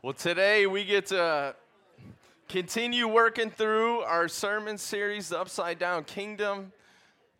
Well, 0.00 0.12
today 0.12 0.68
we 0.68 0.84
get 0.84 1.06
to 1.06 1.56
continue 2.48 3.08
working 3.08 3.50
through 3.50 4.02
our 4.02 4.28
sermon 4.28 4.78
series, 4.78 5.30
The 5.30 5.40
Upside 5.40 5.80
Down 5.80 6.04
Kingdom. 6.04 6.70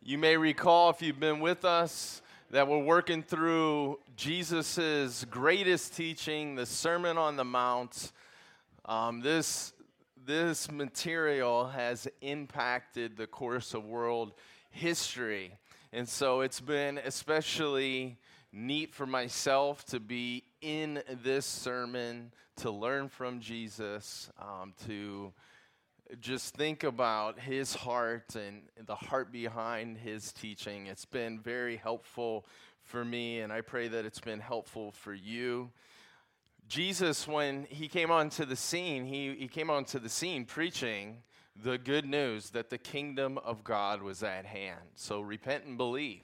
You 0.02 0.18
may 0.18 0.36
recall, 0.36 0.90
if 0.90 1.00
you've 1.00 1.20
been 1.20 1.38
with 1.38 1.64
us, 1.64 2.20
that 2.50 2.66
we're 2.66 2.82
working 2.82 3.22
through 3.22 4.00
Jesus' 4.16 5.24
greatest 5.30 5.94
teaching, 5.94 6.56
the 6.56 6.66
Sermon 6.66 7.16
on 7.16 7.36
the 7.36 7.44
Mount. 7.44 8.10
Um, 8.86 9.20
this, 9.20 9.72
this 10.26 10.68
material 10.68 11.68
has 11.68 12.08
impacted 12.22 13.16
the 13.16 13.28
course 13.28 13.72
of 13.72 13.84
world 13.84 14.32
history. 14.72 15.52
And 15.92 16.08
so 16.08 16.40
it's 16.40 16.60
been 16.60 16.98
especially 16.98 18.18
neat 18.58 18.92
for 18.92 19.06
myself 19.06 19.84
to 19.86 20.00
be 20.00 20.42
in 20.60 21.00
this 21.22 21.46
sermon, 21.46 22.32
to 22.56 22.70
learn 22.70 23.08
from 23.08 23.40
Jesus, 23.40 24.30
um, 24.40 24.74
to 24.86 25.32
just 26.20 26.54
think 26.54 26.82
about 26.82 27.38
his 27.38 27.74
heart 27.74 28.34
and 28.34 28.62
the 28.86 28.94
heart 28.94 29.30
behind 29.30 29.98
his 29.98 30.32
teaching. 30.32 30.86
It's 30.86 31.04
been 31.04 31.38
very 31.38 31.76
helpful 31.76 32.46
for 32.82 33.04
me, 33.04 33.40
and 33.40 33.52
I 33.52 33.60
pray 33.60 33.88
that 33.88 34.04
it's 34.04 34.20
been 34.20 34.40
helpful 34.40 34.90
for 34.90 35.14
you. 35.14 35.70
Jesus, 36.66 37.28
when 37.28 37.64
he 37.70 37.88
came 37.88 38.10
onto 38.10 38.44
the 38.44 38.56
scene, 38.56 39.06
he, 39.06 39.34
he 39.38 39.48
came 39.48 39.70
onto 39.70 39.98
the 39.98 40.08
scene 40.08 40.44
preaching 40.44 41.18
the 41.62 41.78
good 41.78 42.04
news 42.04 42.50
that 42.50 42.70
the 42.70 42.78
kingdom 42.78 43.38
of 43.38 43.64
God 43.64 44.02
was 44.02 44.22
at 44.22 44.46
hand. 44.46 44.80
So 44.94 45.20
repent 45.20 45.64
and 45.64 45.76
believe. 45.76 46.22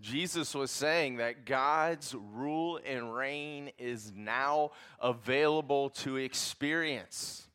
Jesus 0.00 0.54
was 0.54 0.70
saying 0.70 1.16
that 1.16 1.46
God's 1.46 2.14
rule 2.14 2.78
and 2.84 3.14
reign 3.14 3.70
is 3.78 4.12
now 4.14 4.72
available 5.00 5.90
to 5.90 6.16
experience. 6.16 7.46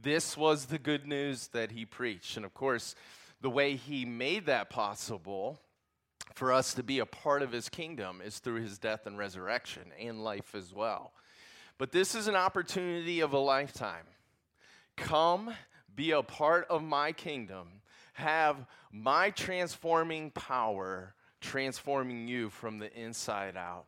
This 0.00 0.36
was 0.36 0.66
the 0.66 0.78
good 0.78 1.06
news 1.06 1.48
that 1.48 1.72
he 1.72 1.84
preached. 1.84 2.36
And 2.36 2.46
of 2.46 2.54
course, 2.54 2.94
the 3.40 3.50
way 3.50 3.74
he 3.74 4.04
made 4.04 4.46
that 4.46 4.70
possible 4.70 5.58
for 6.34 6.52
us 6.52 6.74
to 6.74 6.82
be 6.82 7.00
a 7.00 7.06
part 7.06 7.42
of 7.42 7.52
his 7.52 7.68
kingdom 7.68 8.20
is 8.24 8.38
through 8.38 8.60
his 8.60 8.78
death 8.78 9.06
and 9.06 9.18
resurrection 9.18 9.90
and 9.98 10.22
life 10.22 10.54
as 10.54 10.72
well. 10.72 11.12
But 11.78 11.92
this 11.92 12.14
is 12.14 12.28
an 12.28 12.36
opportunity 12.36 13.20
of 13.20 13.32
a 13.32 13.38
lifetime. 13.38 14.04
Come 14.96 15.52
be 15.94 16.10
a 16.12 16.22
part 16.22 16.66
of 16.68 16.82
my 16.82 17.12
kingdom, 17.12 17.68
have 18.12 18.66
my 18.92 19.30
transforming 19.30 20.30
power 20.30 21.14
transforming 21.40 22.28
you 22.28 22.50
from 22.50 22.78
the 22.78 22.92
inside 22.98 23.56
out. 23.56 23.84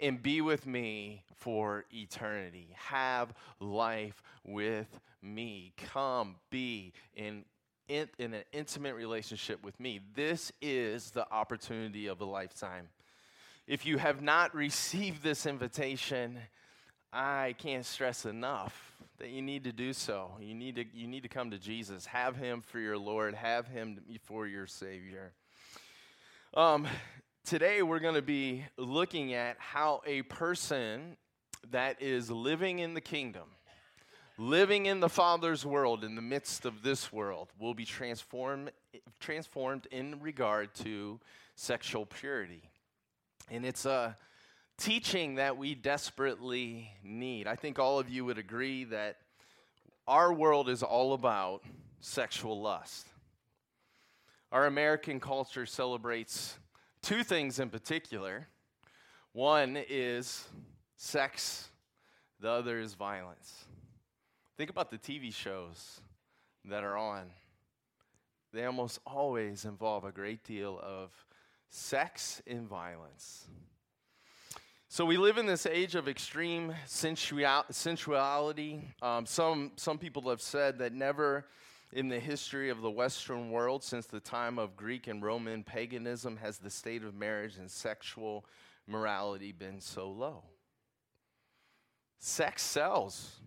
And 0.00 0.20
be 0.20 0.40
with 0.40 0.66
me 0.66 1.22
for 1.36 1.84
eternity. 1.92 2.74
Have 2.76 3.32
life 3.60 4.22
with 4.44 4.88
me. 5.22 5.72
Come 5.92 6.36
be 6.50 6.92
in, 7.14 7.44
in, 7.88 8.08
in 8.18 8.34
an 8.34 8.42
intimate 8.52 8.94
relationship 8.94 9.62
with 9.64 9.78
me. 9.78 10.00
This 10.14 10.50
is 10.60 11.10
the 11.12 11.30
opportunity 11.32 12.08
of 12.08 12.20
a 12.20 12.24
lifetime. 12.24 12.88
If 13.66 13.86
you 13.86 13.98
have 13.98 14.22
not 14.22 14.54
received 14.54 15.22
this 15.22 15.46
invitation, 15.46 16.38
I 17.12 17.54
can't 17.58 17.86
stress 17.86 18.24
enough 18.24 18.92
that 19.18 19.30
you 19.30 19.40
need 19.40 19.64
to 19.64 19.72
do 19.72 19.92
so. 19.92 20.32
You 20.40 20.54
need 20.54 20.76
to, 20.76 20.84
you 20.92 21.06
need 21.06 21.22
to 21.22 21.28
come 21.28 21.52
to 21.52 21.58
Jesus. 21.58 22.06
Have 22.06 22.34
him 22.36 22.60
for 22.60 22.80
your 22.80 22.98
Lord, 22.98 23.34
have 23.34 23.68
him 23.68 24.00
for 24.24 24.48
your 24.48 24.66
Savior. 24.66 25.32
Um, 26.54 26.86
today, 27.46 27.80
we're 27.80 27.98
going 27.98 28.14
to 28.14 28.20
be 28.20 28.62
looking 28.76 29.32
at 29.32 29.56
how 29.58 30.02
a 30.04 30.20
person 30.20 31.16
that 31.70 32.02
is 32.02 32.30
living 32.30 32.80
in 32.80 32.92
the 32.92 33.00
kingdom, 33.00 33.44
living 34.36 34.84
in 34.84 35.00
the 35.00 35.08
Father's 35.08 35.64
world 35.64 36.04
in 36.04 36.14
the 36.14 36.20
midst 36.20 36.66
of 36.66 36.82
this 36.82 37.10
world, 37.10 37.48
will 37.58 37.72
be 37.72 37.86
transformed, 37.86 38.70
transformed 39.18 39.86
in 39.90 40.20
regard 40.20 40.74
to 40.74 41.18
sexual 41.54 42.04
purity. 42.04 42.68
And 43.50 43.64
it's 43.64 43.86
a 43.86 44.14
teaching 44.76 45.36
that 45.36 45.56
we 45.56 45.74
desperately 45.74 46.90
need. 47.02 47.46
I 47.46 47.56
think 47.56 47.78
all 47.78 47.98
of 47.98 48.10
you 48.10 48.26
would 48.26 48.36
agree 48.36 48.84
that 48.84 49.16
our 50.06 50.30
world 50.30 50.68
is 50.68 50.82
all 50.82 51.14
about 51.14 51.62
sexual 52.00 52.60
lust. 52.60 53.06
Our 54.52 54.66
American 54.66 55.18
culture 55.18 55.64
celebrates 55.64 56.58
two 57.00 57.24
things 57.24 57.58
in 57.58 57.70
particular. 57.70 58.48
One 59.32 59.78
is 59.88 60.46
sex, 60.98 61.70
the 62.38 62.50
other 62.50 62.78
is 62.78 62.92
violence. 62.92 63.64
Think 64.58 64.68
about 64.68 64.90
the 64.90 64.98
TV 64.98 65.32
shows 65.32 66.02
that 66.66 66.84
are 66.84 66.98
on. 66.98 67.30
They 68.52 68.66
almost 68.66 68.98
always 69.06 69.64
involve 69.64 70.04
a 70.04 70.12
great 70.12 70.44
deal 70.44 70.78
of 70.82 71.12
sex 71.70 72.42
and 72.46 72.68
violence. 72.68 73.46
So 74.90 75.06
we 75.06 75.16
live 75.16 75.38
in 75.38 75.46
this 75.46 75.64
age 75.64 75.94
of 75.94 76.08
extreme 76.08 76.74
sensuality. 76.84 78.82
Um, 79.00 79.24
some, 79.24 79.72
some 79.76 79.96
people 79.96 80.28
have 80.28 80.42
said 80.42 80.78
that 80.80 80.92
never 80.92 81.46
in 81.92 82.08
the 82.08 82.18
history 82.18 82.70
of 82.70 82.80
the 82.80 82.90
Western 82.90 83.50
world, 83.50 83.84
since 83.84 84.06
the 84.06 84.20
time 84.20 84.58
of 84.58 84.76
Greek 84.76 85.06
and 85.08 85.22
Roman 85.22 85.62
paganism, 85.62 86.38
has 86.38 86.58
the 86.58 86.70
state 86.70 87.04
of 87.04 87.14
marriage 87.14 87.58
and 87.58 87.70
sexual 87.70 88.46
morality 88.86 89.52
been 89.52 89.80
so 89.80 90.10
low. 90.10 90.42
Sex 92.18 92.62
sells. 92.62 93.40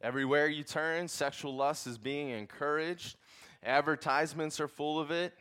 Everywhere 0.00 0.46
you 0.46 0.62
turn, 0.62 1.08
sexual 1.08 1.56
lust 1.56 1.88
is 1.88 1.98
being 1.98 2.30
encouraged. 2.30 3.16
Advertisements 3.64 4.60
are 4.60 4.68
full 4.68 5.00
of 5.00 5.10
it. 5.10 5.34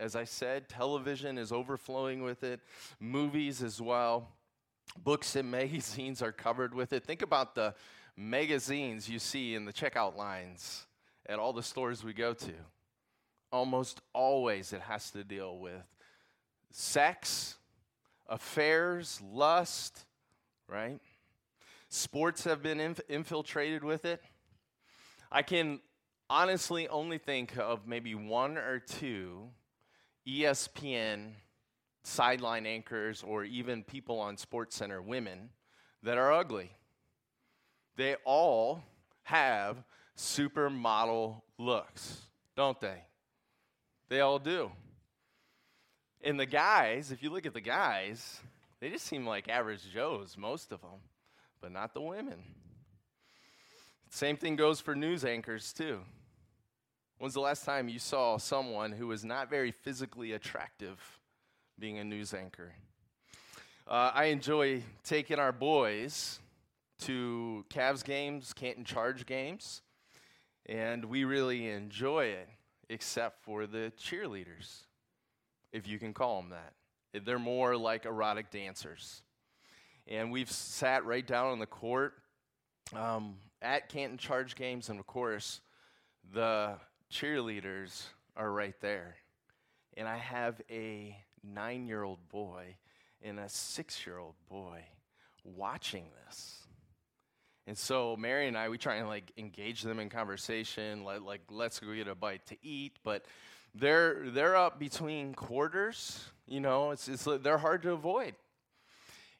As 0.00 0.16
I 0.16 0.24
said, 0.24 0.68
television 0.68 1.36
is 1.36 1.52
overflowing 1.52 2.22
with 2.22 2.44
it, 2.44 2.60
movies 2.98 3.62
as 3.62 3.80
well. 3.80 4.28
Books 5.04 5.36
and 5.36 5.50
magazines 5.50 6.22
are 6.22 6.32
covered 6.32 6.72
with 6.72 6.94
it. 6.94 7.04
Think 7.04 7.20
about 7.20 7.54
the 7.54 7.74
magazines 8.16 9.08
you 9.08 9.18
see 9.18 9.54
in 9.54 9.66
the 9.66 9.72
checkout 9.72 10.16
lines 10.16 10.87
at 11.28 11.38
all 11.38 11.52
the 11.52 11.62
stores 11.62 12.02
we 12.02 12.12
go 12.12 12.32
to, 12.32 12.52
almost 13.52 14.00
always 14.12 14.72
it 14.72 14.80
has 14.82 15.10
to 15.10 15.24
deal 15.24 15.58
with 15.58 15.82
sex, 16.70 17.56
affairs, 18.28 19.20
lust, 19.32 20.04
right? 20.68 21.00
Sports 21.88 22.44
have 22.44 22.62
been 22.62 22.80
inf- 22.80 23.00
infiltrated 23.08 23.82
with 23.82 24.04
it. 24.04 24.22
I 25.32 25.42
can 25.42 25.80
honestly 26.30 26.88
only 26.88 27.18
think 27.18 27.56
of 27.58 27.86
maybe 27.86 28.14
one 28.14 28.58
or 28.58 28.78
two 28.78 29.48
ESPN 30.26 31.32
sideline 32.02 32.66
anchors 32.66 33.22
or 33.22 33.44
even 33.44 33.82
people 33.82 34.20
on 34.20 34.36
Sports 34.36 34.76
Center, 34.76 35.00
women, 35.00 35.50
that 36.02 36.18
are 36.18 36.32
ugly. 36.32 36.70
They 37.96 38.16
all 38.24 38.82
have 39.24 39.82
supermodel 40.18 41.40
looks, 41.58 42.22
don't 42.56 42.78
they? 42.80 43.04
They 44.08 44.20
all 44.20 44.38
do. 44.38 44.70
And 46.22 46.38
the 46.38 46.46
guys, 46.46 47.12
if 47.12 47.22
you 47.22 47.30
look 47.30 47.46
at 47.46 47.54
the 47.54 47.60
guys, 47.60 48.40
they 48.80 48.90
just 48.90 49.06
seem 49.06 49.26
like 49.26 49.48
average 49.48 49.82
Joes, 49.92 50.36
most 50.36 50.72
of 50.72 50.80
them, 50.80 51.00
but 51.60 51.72
not 51.72 51.94
the 51.94 52.00
women. 52.00 52.42
Same 54.10 54.36
thing 54.36 54.56
goes 54.56 54.80
for 54.80 54.96
news 54.96 55.24
anchors, 55.24 55.72
too. 55.72 56.00
When's 57.18 57.34
the 57.34 57.40
last 57.40 57.64
time 57.64 57.88
you 57.88 57.98
saw 57.98 58.38
someone 58.38 58.92
who 58.92 59.06
was 59.06 59.24
not 59.24 59.50
very 59.50 59.70
physically 59.70 60.32
attractive 60.32 60.98
being 61.78 61.98
a 61.98 62.04
news 62.04 62.34
anchor? 62.34 62.72
Uh, 63.86 64.10
I 64.14 64.26
enjoy 64.26 64.82
taking 65.04 65.38
our 65.38 65.52
boys 65.52 66.40
to 67.00 67.64
Cavs 67.70 68.04
games, 68.04 68.52
Canton 68.52 68.84
Charge 68.84 69.24
games 69.24 69.82
and 70.68 71.04
we 71.04 71.24
really 71.24 71.68
enjoy 71.68 72.26
it, 72.26 72.48
except 72.88 73.42
for 73.42 73.66
the 73.66 73.92
cheerleaders, 73.98 74.84
if 75.72 75.86
you 75.88 75.98
can 75.98 76.12
call 76.12 76.40
them 76.40 76.50
that. 76.50 77.24
They're 77.24 77.38
more 77.38 77.76
like 77.76 78.04
erotic 78.04 78.50
dancers. 78.50 79.22
And 80.06 80.30
we've 80.30 80.50
sat 80.50 81.04
right 81.04 81.26
down 81.26 81.48
on 81.48 81.58
the 81.58 81.66
court 81.66 82.14
um, 82.94 83.36
at 83.62 83.88
Canton 83.88 84.18
Charge 84.18 84.54
games, 84.54 84.88
and 84.88 85.00
of 85.00 85.06
course, 85.06 85.60
the 86.32 86.74
cheerleaders 87.12 88.04
are 88.36 88.50
right 88.52 88.78
there. 88.80 89.16
And 89.96 90.06
I 90.06 90.18
have 90.18 90.60
a 90.70 91.16
nine 91.42 91.86
year 91.86 92.02
old 92.02 92.28
boy 92.28 92.76
and 93.22 93.38
a 93.38 93.48
six 93.48 94.06
year 94.06 94.18
old 94.18 94.34
boy 94.48 94.84
watching 95.44 96.04
this. 96.24 96.67
And 97.68 97.76
so 97.76 98.16
Mary 98.16 98.48
and 98.48 98.56
I, 98.56 98.70
we 98.70 98.78
try 98.78 98.94
and 98.94 99.08
like 99.08 99.30
engage 99.36 99.82
them 99.82 100.00
in 100.00 100.08
conversation, 100.08 101.04
let, 101.04 101.22
like 101.22 101.42
let's 101.50 101.78
go 101.78 101.94
get 101.94 102.08
a 102.08 102.14
bite 102.14 102.46
to 102.46 102.56
eat. 102.62 102.96
But 103.04 103.26
they're 103.74 104.30
they're 104.30 104.56
up 104.56 104.78
between 104.78 105.34
quarters, 105.34 106.24
you 106.46 106.60
know. 106.60 106.92
It's 106.92 107.08
it's 107.08 107.28
they're 107.42 107.58
hard 107.58 107.82
to 107.82 107.92
avoid. 107.92 108.36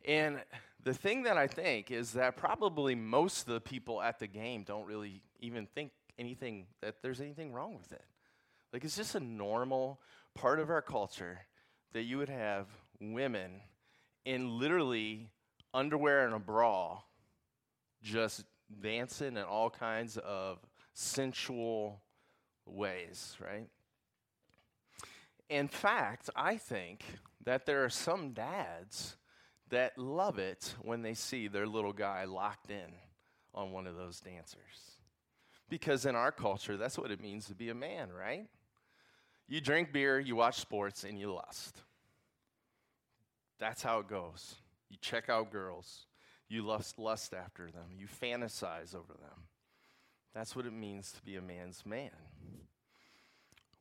And 0.04 0.42
the 0.84 0.92
thing 0.92 1.22
that 1.22 1.38
I 1.38 1.46
think 1.46 1.90
is 1.90 2.12
that 2.12 2.36
probably 2.36 2.94
most 2.94 3.48
of 3.48 3.54
the 3.54 3.62
people 3.62 4.02
at 4.02 4.18
the 4.18 4.26
game 4.26 4.62
don't 4.62 4.84
really 4.84 5.22
even 5.40 5.64
think 5.64 5.92
anything 6.18 6.66
that 6.82 6.96
there's 7.00 7.22
anything 7.22 7.54
wrong 7.54 7.78
with 7.78 7.92
it. 7.92 8.04
Like 8.74 8.84
it's 8.84 8.96
just 8.96 9.14
a 9.14 9.20
normal 9.20 10.02
part 10.34 10.60
of 10.60 10.68
our 10.68 10.82
culture 10.82 11.46
that 11.94 12.02
you 12.02 12.18
would 12.18 12.28
have 12.28 12.66
women 13.00 13.62
in 14.26 14.58
literally 14.58 15.30
underwear 15.72 16.26
and 16.26 16.34
a 16.34 16.38
bra 16.38 16.98
just 18.02 18.44
dancing 18.82 19.36
in 19.36 19.42
all 19.42 19.70
kinds 19.70 20.16
of 20.18 20.58
sensual 20.94 22.00
ways, 22.66 23.36
right? 23.40 23.68
In 25.48 25.68
fact, 25.68 26.28
I 26.36 26.56
think 26.56 27.04
that 27.44 27.64
there 27.66 27.84
are 27.84 27.90
some 27.90 28.32
dads 28.32 29.16
that 29.70 29.96
love 29.98 30.38
it 30.38 30.74
when 30.82 31.02
they 31.02 31.14
see 31.14 31.48
their 31.48 31.66
little 31.66 31.92
guy 31.92 32.24
locked 32.24 32.70
in 32.70 32.92
on 33.54 33.72
one 33.72 33.86
of 33.86 33.96
those 33.96 34.20
dancers. 34.20 34.98
Because 35.68 36.06
in 36.06 36.14
our 36.14 36.32
culture, 36.32 36.76
that's 36.76 36.98
what 36.98 37.10
it 37.10 37.20
means 37.20 37.46
to 37.46 37.54
be 37.54 37.68
a 37.68 37.74
man, 37.74 38.10
right? 38.12 38.46
You 39.46 39.60
drink 39.60 39.92
beer, 39.92 40.18
you 40.18 40.36
watch 40.36 40.58
sports, 40.58 41.04
and 41.04 41.18
you 41.18 41.32
lust. 41.32 41.82
That's 43.58 43.82
how 43.82 44.00
it 44.00 44.08
goes. 44.08 44.56
You 44.90 44.96
check 45.00 45.28
out 45.28 45.50
girls, 45.50 46.06
you 46.48 46.62
lust, 46.62 46.98
lust 46.98 47.34
after 47.34 47.70
them, 47.70 47.84
you 47.98 48.06
fantasize 48.06 48.94
over 48.94 49.12
them. 49.12 49.44
That's 50.34 50.56
what 50.56 50.66
it 50.66 50.72
means 50.72 51.12
to 51.12 51.22
be 51.22 51.36
a 51.36 51.42
man's 51.42 51.84
man. 51.84 52.10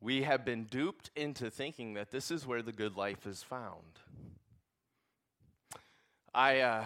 We 0.00 0.22
have 0.22 0.44
been 0.44 0.64
duped 0.64 1.10
into 1.16 1.50
thinking 1.50 1.94
that 1.94 2.10
this 2.10 2.30
is 2.30 2.46
where 2.46 2.62
the 2.62 2.72
good 2.72 2.96
life 2.96 3.26
is 3.26 3.42
found. 3.42 3.98
I 6.34 6.60
uh, 6.60 6.84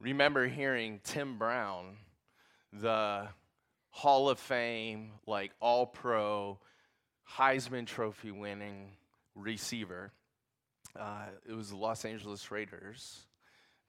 remember 0.00 0.46
hearing 0.46 1.00
Tim 1.04 1.38
Brown, 1.38 1.96
the 2.72 3.28
Hall 3.90 4.28
of 4.28 4.38
Fame, 4.38 5.12
like 5.26 5.52
all 5.60 5.86
pro, 5.86 6.58
Heisman 7.36 7.86
Trophy 7.86 8.30
winning 8.30 8.90
receiver. 9.34 10.12
Uh, 10.98 11.26
it 11.48 11.52
was 11.52 11.70
the 11.70 11.76
Los 11.76 12.04
Angeles 12.04 12.50
Raiders 12.50 13.26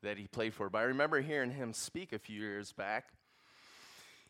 that 0.03 0.17
he 0.17 0.27
played 0.27 0.53
for. 0.53 0.69
But 0.69 0.79
I 0.79 0.83
remember 0.83 1.21
hearing 1.21 1.51
him 1.51 1.73
speak 1.73 2.13
a 2.13 2.19
few 2.19 2.39
years 2.39 2.71
back. 2.71 3.09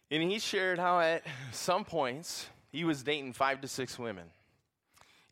And 0.09 0.21
he 0.23 0.39
shared 0.39 0.77
how 0.77 0.99
at 0.99 1.23
some 1.51 1.85
points 1.85 2.47
he 2.71 2.83
was 2.83 3.03
dating 3.03 3.33
five 3.33 3.61
to 3.61 3.67
six 3.67 3.97
women. 3.97 4.27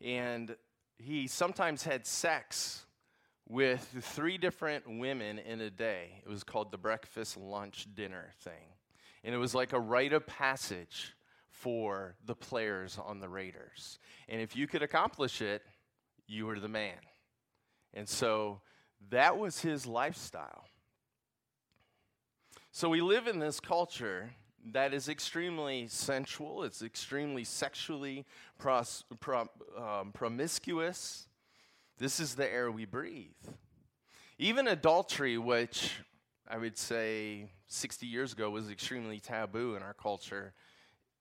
And 0.00 0.56
he 0.98 1.26
sometimes 1.26 1.82
had 1.82 2.06
sex 2.06 2.86
with 3.48 3.86
three 4.00 4.38
different 4.38 4.84
women 4.98 5.38
in 5.38 5.60
a 5.60 5.70
day. 5.70 6.22
It 6.24 6.28
was 6.28 6.44
called 6.44 6.70
the 6.70 6.78
breakfast, 6.78 7.36
lunch, 7.36 7.88
dinner 7.94 8.30
thing. 8.40 8.74
And 9.24 9.34
it 9.34 9.38
was 9.38 9.54
like 9.54 9.72
a 9.72 9.80
rite 9.80 10.12
of 10.12 10.26
passage 10.26 11.14
for 11.48 12.14
the 12.24 12.34
players 12.34 12.98
on 13.04 13.20
the 13.20 13.28
Raiders. 13.28 13.98
And 14.28 14.40
if 14.40 14.56
you 14.56 14.66
could 14.66 14.82
accomplish 14.82 15.42
it, 15.42 15.62
you 16.26 16.46
were 16.46 16.58
the 16.58 16.68
man. 16.68 16.96
And 17.92 18.08
so 18.08 18.60
that 19.08 19.38
was 19.38 19.60
his 19.60 19.86
lifestyle. 19.86 20.66
So 22.72 22.88
we 22.88 23.00
live 23.00 23.26
in 23.26 23.38
this 23.38 23.58
culture 23.58 24.30
that 24.72 24.92
is 24.92 25.08
extremely 25.08 25.86
sensual, 25.88 26.62
it's 26.64 26.82
extremely 26.82 27.44
sexually 27.44 28.26
pros, 28.58 29.04
pro, 29.18 29.48
um, 29.76 30.12
promiscuous. 30.12 31.26
This 31.98 32.20
is 32.20 32.34
the 32.34 32.50
air 32.50 32.70
we 32.70 32.84
breathe. 32.84 33.30
Even 34.38 34.68
adultery, 34.68 35.38
which 35.38 35.98
I 36.48 36.58
would 36.58 36.78
say 36.78 37.50
60 37.68 38.06
years 38.06 38.32
ago 38.32 38.50
was 38.50 38.70
extremely 38.70 39.20
taboo 39.20 39.76
in 39.76 39.82
our 39.82 39.94
culture, 39.94 40.52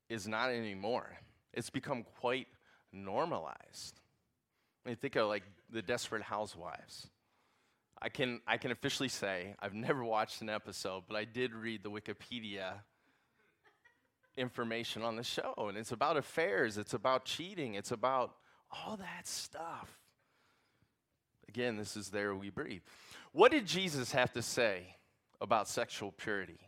is 0.09 0.27
not 0.27 0.49
anymore. 0.49 1.17
It's 1.53 1.69
become 1.69 2.03
quite 2.19 2.47
normalized. 2.91 3.99
I 4.85 4.89
mean, 4.89 4.97
think 4.97 5.15
of 5.15 5.27
like 5.27 5.43
the 5.69 5.81
Desperate 5.81 6.23
Housewives. 6.23 7.09
I 8.01 8.09
can, 8.09 8.41
I 8.47 8.57
can 8.57 8.71
officially 8.71 9.09
say 9.09 9.55
I've 9.59 9.73
never 9.73 10.03
watched 10.03 10.41
an 10.41 10.49
episode, 10.49 11.03
but 11.07 11.17
I 11.17 11.25
did 11.25 11.53
read 11.53 11.83
the 11.83 11.91
Wikipedia 11.91 12.73
information 14.37 15.01
on 15.01 15.15
the 15.15 15.23
show. 15.23 15.53
And 15.57 15.77
it's 15.77 15.91
about 15.91 16.15
affairs, 16.15 16.77
it's 16.77 16.93
about 16.93 17.25
cheating, 17.25 17.75
it's 17.75 17.91
about 17.91 18.35
all 18.71 18.97
that 18.97 19.27
stuff. 19.27 19.99
Again, 21.47 21.77
this 21.77 21.97
is 21.97 22.09
there 22.09 22.35
we 22.35 22.49
breathe. 22.49 22.81
What 23.31 23.51
did 23.51 23.65
Jesus 23.65 24.11
have 24.11 24.31
to 24.33 24.41
say 24.41 24.95
about 25.41 25.67
sexual 25.67 26.11
purity? 26.11 26.59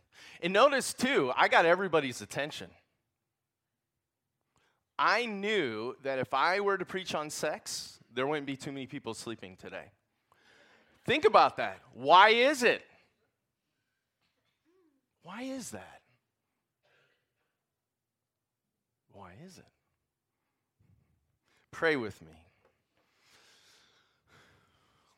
And 0.42 0.52
notice, 0.52 0.92
too, 0.92 1.32
I 1.36 1.48
got 1.48 1.64
everybody's 1.64 2.20
attention. 2.20 2.68
I 4.98 5.24
knew 5.26 5.96
that 6.02 6.18
if 6.18 6.34
I 6.34 6.60
were 6.60 6.76
to 6.76 6.84
preach 6.84 7.14
on 7.14 7.30
sex, 7.30 7.98
there 8.12 8.26
wouldn't 8.26 8.46
be 8.46 8.56
too 8.56 8.70
many 8.70 8.86
people 8.86 9.14
sleeping 9.14 9.56
today. 9.56 9.92
Think 11.04 11.24
about 11.24 11.56
that. 11.56 11.80
Why 11.94 12.30
is 12.30 12.62
it? 12.62 12.82
Why 15.22 15.42
is 15.42 15.70
that? 15.70 16.00
Why 19.12 19.32
is 19.44 19.58
it? 19.58 19.64
Pray 21.70 21.96
with 21.96 22.20
me. 22.22 22.32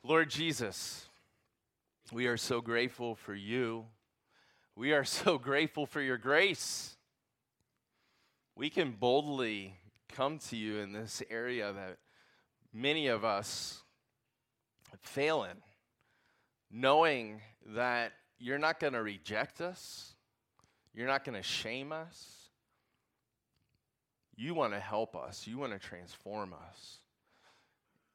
Lord 0.02 0.30
Jesus, 0.30 1.06
we 2.12 2.26
are 2.26 2.36
so 2.36 2.60
grateful 2.60 3.14
for 3.14 3.34
you. 3.34 3.86
We 4.76 4.92
are 4.92 5.04
so 5.04 5.38
grateful 5.50 5.86
for 5.86 6.00
your 6.00 6.18
grace. 6.18 6.96
We 8.56 8.70
can 8.70 8.92
boldly 8.92 9.74
come 10.12 10.38
to 10.50 10.56
you 10.56 10.78
in 10.78 10.92
this 10.92 11.22
area 11.30 11.72
that 11.72 11.98
many 12.72 13.08
of 13.08 13.24
us 13.24 13.82
fail 15.02 15.44
in 15.44 15.56
knowing 16.74 17.40
that 17.66 18.12
you're 18.38 18.58
not 18.58 18.80
going 18.80 18.92
to 18.92 19.02
reject 19.02 19.60
us, 19.60 20.12
you're 20.92 21.06
not 21.06 21.24
going 21.24 21.36
to 21.36 21.42
shame 21.42 21.92
us. 21.92 22.48
You 24.36 24.54
want 24.54 24.72
to 24.72 24.80
help 24.80 25.14
us, 25.14 25.46
you 25.46 25.56
want 25.56 25.72
to 25.72 25.78
transform 25.78 26.52
us. 26.52 26.98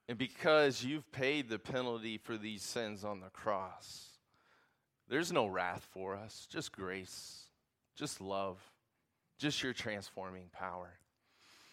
And 0.09 0.17
because 0.17 0.83
you've 0.83 1.09
paid 1.13 1.49
the 1.49 1.57
penalty 1.57 2.17
for 2.17 2.37
these 2.37 2.61
sins 2.61 3.05
on 3.05 3.21
the 3.21 3.29
cross, 3.29 4.09
there's 5.07 5.31
no 5.31 5.47
wrath 5.47 5.87
for 5.93 6.15
us, 6.15 6.45
just 6.51 6.73
grace, 6.73 7.43
just 7.95 8.19
love, 8.19 8.57
just 9.37 9.63
your 9.63 9.71
transforming 9.71 10.49
power. 10.51 10.89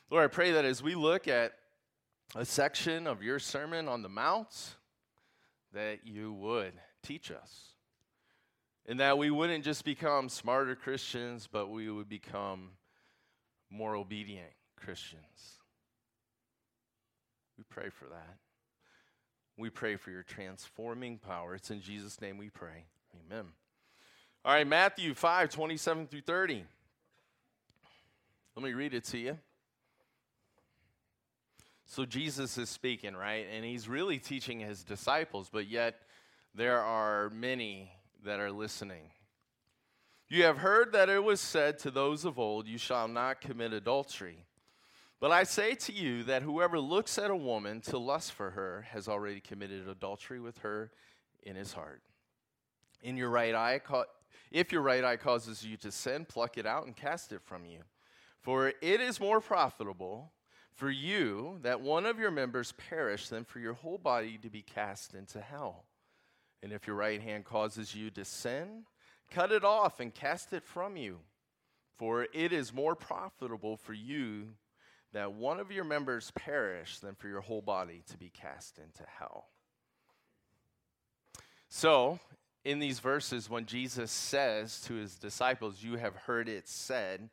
Lord, 0.08 0.24
I 0.24 0.28
pray 0.28 0.52
that 0.52 0.64
as 0.64 0.82
we 0.82 0.94
look 0.94 1.26
at 1.26 1.54
a 2.36 2.44
section 2.44 3.08
of 3.08 3.24
your 3.24 3.40
Sermon 3.40 3.88
on 3.88 4.02
the 4.02 4.08
Mount, 4.08 4.76
that 5.72 6.06
you 6.06 6.32
would 6.32 6.72
teach 7.02 7.30
us. 7.30 7.72
And 8.86 9.00
that 9.00 9.18
we 9.18 9.30
wouldn't 9.30 9.64
just 9.64 9.84
become 9.84 10.28
smarter 10.28 10.76
Christians, 10.76 11.48
but 11.50 11.68
we 11.68 11.90
would 11.90 12.08
become 12.08 12.70
more 13.70 13.96
obedient 13.96 14.52
Christians. 14.76 15.58
We 17.58 17.64
pray 17.68 17.88
for 17.88 18.04
that. 18.06 18.36
We 19.56 19.70
pray 19.70 19.96
for 19.96 20.10
your 20.10 20.22
transforming 20.22 21.18
power. 21.18 21.54
It's 21.54 21.70
in 21.70 21.80
Jesus' 21.80 22.20
name 22.20 22.38
we 22.38 22.50
pray. 22.50 22.84
Amen. 23.26 23.46
All 24.44 24.52
right, 24.52 24.66
Matthew 24.66 25.14
5 25.14 25.50
27 25.50 26.06
through 26.06 26.20
30. 26.20 26.64
Let 28.54 28.64
me 28.64 28.72
read 28.72 28.94
it 28.94 29.04
to 29.04 29.18
you. 29.18 29.38
So 31.86 32.04
Jesus 32.04 32.58
is 32.58 32.68
speaking, 32.68 33.14
right? 33.14 33.46
And 33.50 33.64
he's 33.64 33.88
really 33.88 34.18
teaching 34.18 34.58
his 34.58 34.82
disciples, 34.82 35.48
but 35.50 35.68
yet 35.68 36.00
there 36.54 36.80
are 36.80 37.30
many 37.30 37.92
that 38.24 38.40
are 38.40 38.50
listening. 38.50 39.10
You 40.28 40.42
have 40.42 40.58
heard 40.58 40.92
that 40.92 41.08
it 41.08 41.22
was 41.22 41.40
said 41.40 41.78
to 41.80 41.92
those 41.92 42.24
of 42.24 42.40
old, 42.40 42.66
You 42.66 42.78
shall 42.78 43.06
not 43.06 43.40
commit 43.40 43.72
adultery. 43.72 44.44
But 45.20 45.30
I 45.30 45.44
say 45.44 45.74
to 45.74 45.92
you 45.92 46.24
that 46.24 46.42
whoever 46.42 46.78
looks 46.80 47.18
at 47.18 47.30
a 47.30 47.36
woman 47.36 47.80
to 47.82 47.98
lust 47.98 48.32
for 48.32 48.50
her 48.50 48.86
has 48.90 49.08
already 49.08 49.40
committed 49.40 49.88
adultery 49.88 50.40
with 50.40 50.58
her 50.58 50.90
in 51.44 51.54
his 51.54 51.72
heart. 51.72 52.02
In 53.02 53.16
your 53.16 53.30
right 53.30 53.54
eye, 53.54 53.80
if 54.50 54.72
your 54.72 54.82
right 54.82 55.04
eye 55.04 55.16
causes 55.16 55.64
you 55.64 55.76
to 55.78 55.92
sin, 55.92 56.26
pluck 56.28 56.58
it 56.58 56.66
out 56.66 56.86
and 56.86 56.96
cast 56.96 57.32
it 57.32 57.40
from 57.44 57.64
you. 57.64 57.78
For 58.40 58.68
it 58.68 59.00
is 59.00 59.20
more 59.20 59.40
profitable 59.40 60.32
for 60.76 60.90
you 60.90 61.58
that 61.62 61.80
one 61.80 62.04
of 62.06 62.18
your 62.18 62.30
members 62.30 62.72
perish 62.72 63.28
than 63.28 63.44
for 63.44 63.58
your 63.58 63.72
whole 63.72 63.98
body 63.98 64.38
to 64.42 64.50
be 64.50 64.62
cast 64.62 65.14
into 65.14 65.40
hell. 65.40 65.84
And 66.62 66.72
if 66.72 66.86
your 66.86 66.96
right 66.96 67.20
hand 67.20 67.44
causes 67.44 67.94
you 67.94 68.10
to 68.10 68.24
sin, 68.24 68.84
cut 69.30 69.52
it 69.52 69.64
off 69.64 70.00
and 70.00 70.14
cast 70.14 70.52
it 70.52 70.64
from 70.64 70.96
you. 70.96 71.18
For 71.96 72.26
it 72.34 72.52
is 72.52 72.74
more 72.74 72.94
profitable 72.94 73.78
for 73.78 73.94
you 73.94 74.48
that 75.14 75.32
one 75.32 75.58
of 75.60 75.72
your 75.72 75.84
members 75.84 76.30
perish 76.34 76.98
than 76.98 77.14
for 77.14 77.28
your 77.28 77.40
whole 77.40 77.62
body 77.62 78.02
to 78.10 78.18
be 78.18 78.28
cast 78.28 78.78
into 78.78 79.02
hell. 79.18 79.46
So, 81.70 82.20
in 82.66 82.80
these 82.80 82.98
verses 82.98 83.48
when 83.48 83.64
Jesus 83.64 84.10
says 84.10 84.80
to 84.82 84.94
his 84.94 85.14
disciples, 85.14 85.82
You 85.82 85.96
have 85.96 86.16
heard 86.16 86.48
it 86.48 86.68
said, 86.68 87.30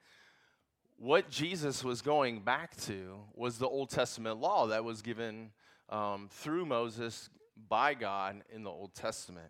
what 1.04 1.30
Jesus 1.30 1.84
was 1.84 2.02
going 2.02 2.40
back 2.40 2.78
to 2.78 3.20
was 3.36 3.58
the 3.58 3.68
Old 3.68 3.90
Testament 3.90 4.40
law 4.40 4.68
that 4.68 4.86
was 4.86 5.02
given 5.02 5.52
um, 5.90 6.30
through 6.32 6.66
Moses 6.66 7.30
by 7.68 7.94
God 7.94 8.42
in 8.56 8.64
the 8.64 8.70
Old 8.70 8.96
Testament. 8.96 9.50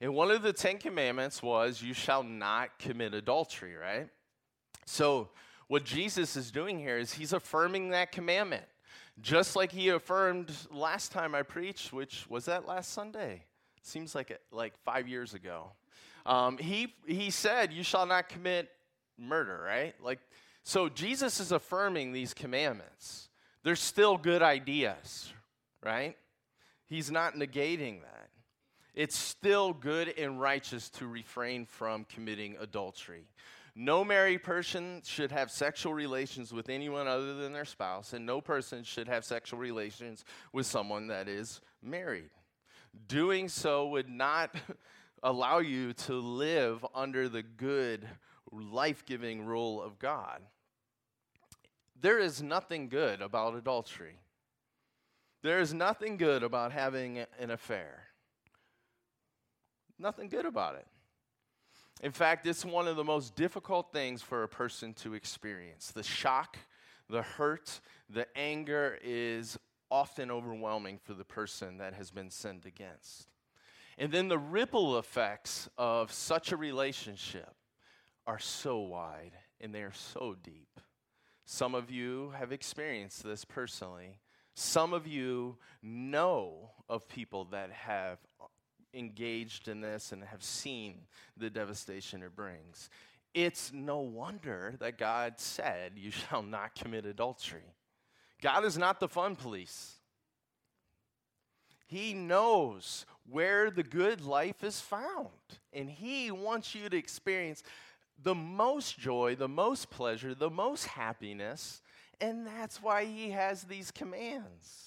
And 0.00 0.14
one 0.14 0.30
of 0.30 0.40
the 0.40 0.54
Ten 0.54 0.78
Commandments 0.78 1.42
was, 1.42 1.82
You 1.82 1.92
shall 1.92 2.22
not 2.22 2.78
commit 2.78 3.12
adultery, 3.12 3.74
right? 3.74 4.08
So, 4.86 5.28
what 5.68 5.84
Jesus 5.84 6.34
is 6.34 6.50
doing 6.50 6.78
here 6.78 6.96
is 6.96 7.12
he's 7.12 7.34
affirming 7.34 7.90
that 7.90 8.10
commandment, 8.10 8.64
just 9.20 9.54
like 9.54 9.72
he 9.72 9.90
affirmed 9.90 10.50
last 10.70 11.12
time 11.12 11.34
I 11.34 11.42
preached, 11.42 11.92
which 11.92 12.24
was 12.30 12.46
that 12.46 12.66
last 12.66 12.94
Sunday. 12.94 13.42
Seems 13.82 14.14
like 14.14 14.30
it, 14.30 14.40
like 14.50 14.72
five 14.78 15.08
years 15.08 15.34
ago. 15.34 15.72
Um, 16.24 16.56
he 16.56 16.94
he 17.06 17.30
said, 17.30 17.70
"You 17.72 17.82
shall 17.82 18.06
not 18.06 18.28
commit 18.28 18.70
murder." 19.18 19.62
Right? 19.66 19.94
Like, 20.02 20.20
so 20.66 20.88
Jesus 20.88 21.38
is 21.38 21.52
affirming 21.52 22.10
these 22.10 22.34
commandments. 22.34 23.28
They're 23.62 23.76
still 23.76 24.16
good 24.16 24.42
ideas, 24.42 25.32
right? 25.80 26.16
He's 26.88 27.08
not 27.08 27.34
negating 27.34 28.00
that. 28.00 28.30
It's 28.92 29.16
still 29.16 29.72
good 29.72 30.12
and 30.18 30.40
righteous 30.40 30.88
to 30.90 31.06
refrain 31.06 31.66
from 31.66 32.04
committing 32.12 32.56
adultery. 32.58 33.28
No 33.76 34.04
married 34.04 34.42
person 34.42 35.02
should 35.04 35.30
have 35.30 35.52
sexual 35.52 35.94
relations 35.94 36.52
with 36.52 36.68
anyone 36.68 37.06
other 37.06 37.34
than 37.34 37.52
their 37.52 37.64
spouse, 37.64 38.12
and 38.12 38.26
no 38.26 38.40
person 38.40 38.82
should 38.82 39.06
have 39.06 39.24
sexual 39.24 39.60
relations 39.60 40.24
with 40.52 40.66
someone 40.66 41.06
that 41.06 41.28
is 41.28 41.60
married. 41.80 42.30
Doing 43.06 43.48
so 43.48 43.86
would 43.86 44.08
not 44.08 44.52
allow 45.22 45.58
you 45.58 45.92
to 45.92 46.14
live 46.14 46.84
under 46.92 47.28
the 47.28 47.44
good, 47.44 48.08
life 48.50 49.06
giving 49.06 49.46
rule 49.46 49.80
of 49.80 50.00
God. 50.00 50.40
There 52.00 52.18
is 52.18 52.42
nothing 52.42 52.88
good 52.88 53.22
about 53.22 53.54
adultery. 53.54 54.18
There 55.42 55.60
is 55.60 55.72
nothing 55.72 56.16
good 56.16 56.42
about 56.42 56.72
having 56.72 57.18
an 57.38 57.50
affair. 57.50 58.04
Nothing 59.98 60.28
good 60.28 60.44
about 60.44 60.74
it. 60.74 60.86
In 62.02 62.12
fact, 62.12 62.46
it's 62.46 62.64
one 62.64 62.86
of 62.86 62.96
the 62.96 63.04
most 63.04 63.34
difficult 63.34 63.92
things 63.92 64.20
for 64.20 64.42
a 64.42 64.48
person 64.48 64.92
to 64.94 65.14
experience. 65.14 65.92
The 65.92 66.02
shock, 66.02 66.58
the 67.08 67.22
hurt, 67.22 67.80
the 68.10 68.26
anger 68.36 68.98
is 69.02 69.58
often 69.90 70.30
overwhelming 70.30 70.98
for 71.02 71.14
the 71.14 71.24
person 71.24 71.78
that 71.78 71.94
has 71.94 72.10
been 72.10 72.30
sinned 72.30 72.66
against. 72.66 73.28
And 73.96 74.12
then 74.12 74.28
the 74.28 74.38
ripple 74.38 74.98
effects 74.98 75.68
of 75.78 76.12
such 76.12 76.52
a 76.52 76.56
relationship 76.56 77.54
are 78.26 78.38
so 78.38 78.80
wide 78.80 79.32
and 79.60 79.74
they 79.74 79.82
are 79.82 79.94
so 79.94 80.36
deep. 80.42 80.80
Some 81.46 81.76
of 81.76 81.92
you 81.92 82.32
have 82.36 82.50
experienced 82.50 83.22
this 83.22 83.44
personally. 83.44 84.18
Some 84.54 84.92
of 84.92 85.06
you 85.06 85.56
know 85.80 86.70
of 86.88 87.08
people 87.08 87.44
that 87.52 87.70
have 87.70 88.18
engaged 88.92 89.68
in 89.68 89.80
this 89.80 90.10
and 90.10 90.24
have 90.24 90.42
seen 90.42 91.02
the 91.36 91.48
devastation 91.48 92.22
it 92.22 92.34
brings. 92.34 92.90
It's 93.32 93.72
no 93.72 94.00
wonder 94.00 94.74
that 94.80 94.98
God 94.98 95.34
said, 95.36 95.92
You 95.94 96.10
shall 96.10 96.42
not 96.42 96.74
commit 96.74 97.06
adultery. 97.06 97.74
God 98.42 98.64
is 98.64 98.76
not 98.76 98.98
the 98.98 99.08
fun 99.08 99.36
police. 99.36 99.96
He 101.86 102.12
knows 102.12 103.06
where 103.30 103.70
the 103.70 103.84
good 103.84 104.20
life 104.20 104.64
is 104.64 104.80
found, 104.80 105.28
and 105.72 105.88
He 105.88 106.32
wants 106.32 106.74
you 106.74 106.88
to 106.88 106.96
experience 106.96 107.62
the 108.22 108.34
most 108.34 108.98
joy, 108.98 109.36
the 109.36 109.48
most 109.48 109.90
pleasure, 109.90 110.34
the 110.34 110.50
most 110.50 110.86
happiness, 110.86 111.82
and 112.20 112.46
that's 112.46 112.82
why 112.82 113.04
He 113.04 113.30
has 113.30 113.64
these 113.64 113.90
commands. 113.90 114.86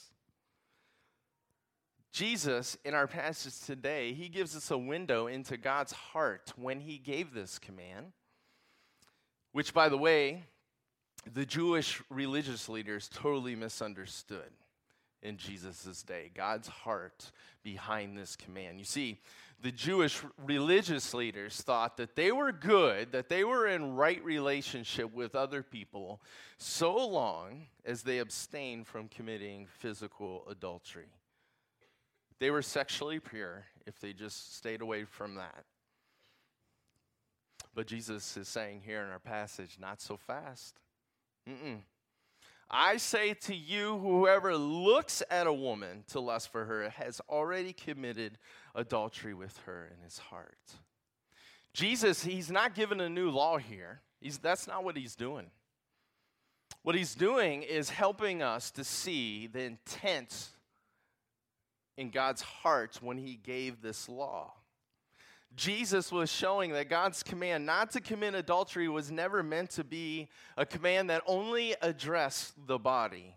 Jesus, 2.12 2.78
in 2.84 2.94
our 2.94 3.08
passage 3.08 3.66
today, 3.66 4.14
he 4.14 4.30
gives 4.30 4.56
us 4.56 4.72
a 4.72 4.78
window 4.78 5.28
into 5.28 5.58
God's 5.58 5.92
heart 5.92 6.52
when 6.56 6.82
he 6.82 6.98
gave 6.98 7.34
this 7.34 7.60
command, 7.60 8.14
which, 9.52 9.74
by 9.74 9.90
the 9.90 9.98
way, 9.98 10.44
the 11.32 11.46
Jewish 11.46 12.02
religious 12.10 12.68
leaders 12.68 13.10
totally 13.14 13.56
misunderstood 13.56 14.52
in 15.22 15.38
Jesus' 15.38 16.04
day. 16.04 16.32
God's 16.34 16.68
heart 16.68 17.32
behind 17.64 18.18
this 18.18 18.36
command. 18.36 18.80
You 18.80 18.86
see, 18.86 19.20
the 19.62 19.72
Jewish 19.72 20.22
religious 20.46 21.14
leaders 21.14 21.62
thought 21.62 21.98
that 21.98 22.16
they 22.16 22.32
were 22.32 22.52
good, 22.52 23.12
that 23.12 23.28
they 23.28 23.44
were 23.44 23.68
in 23.68 23.96
right 23.96 24.24
relationship 24.24 25.14
with 25.14 25.36
other 25.36 25.62
people, 25.62 26.22
so 26.58 26.96
long 26.96 27.68
as 27.86 28.04
they 28.04 28.20
abstained 28.20 28.88
from 28.88 29.10
committing 29.10 29.68
physical 29.80 30.46
adultery. 30.50 31.10
They 32.40 32.52
were 32.52 32.62
sexually 32.62 33.20
pure 33.20 33.66
if 33.86 34.00
they 34.00 34.14
just 34.14 34.56
stayed 34.56 34.82
away 34.82 35.04
from 35.04 35.36
that. 35.36 35.66
But 37.76 37.88
Jesus 37.88 38.38
is 38.38 38.48
saying 38.48 38.84
here 38.86 39.04
in 39.04 39.10
our 39.10 39.20
passage, 39.20 39.78
not 39.80 40.02
so 40.02 40.16
fast. 40.16 40.80
Mm-mm. 41.48 41.80
I 42.72 42.98
say 42.98 43.34
to 43.34 43.56
you, 43.56 43.98
whoever 43.98 44.56
looks 44.56 45.24
at 45.32 45.48
a 45.48 45.54
woman 45.54 46.04
to 46.10 46.20
lust 46.20 46.52
for 46.52 46.66
her 46.66 46.90
has 46.90 47.20
already 47.28 47.74
committed 47.74 48.38
adultery 48.76 49.34
with 49.34 49.58
her 49.66 49.90
in 49.92 50.04
his 50.04 50.20
heart. 50.20 50.58
Jesus, 51.74 52.24
he's 52.24 52.52
not 52.52 52.76
given 52.76 53.00
a 53.00 53.10
new 53.10 53.30
law 53.32 53.58
here. 53.58 54.02
He's, 54.22 54.38
that's 54.38 54.68
not 54.68 54.84
what 54.84 54.98
he's 54.98 55.16
doing. 55.16 55.48
What 56.84 56.96
he's 56.96 57.16
doing 57.16 57.64
is 57.64 57.90
helping 57.90 58.42
us 58.42 58.72
to 58.72 58.84
see 58.84 59.48
the 59.48 59.64
intent 59.64 60.50
in 61.98 62.10
God's 62.10 62.42
heart 62.42 63.00
when 63.02 63.18
he 63.18 63.36
gave 63.36 63.82
this 63.82 64.08
law. 64.08 64.54
Jesus 65.56 66.12
was 66.12 66.32
showing 66.32 66.72
that 66.74 66.90
God's 66.90 67.24
command 67.24 67.66
not 67.66 67.92
to 67.92 68.02
commit 68.02 68.36
adultery 68.36 68.88
was 68.88 69.12
never 69.12 69.44
meant 69.44 69.72
to 69.72 69.84
be 69.84 70.30
a 70.56 70.66
command 70.66 71.10
that 71.10 71.24
only 71.26 71.76
addressed 71.82 72.54
the 72.68 72.78
body, 72.78 73.36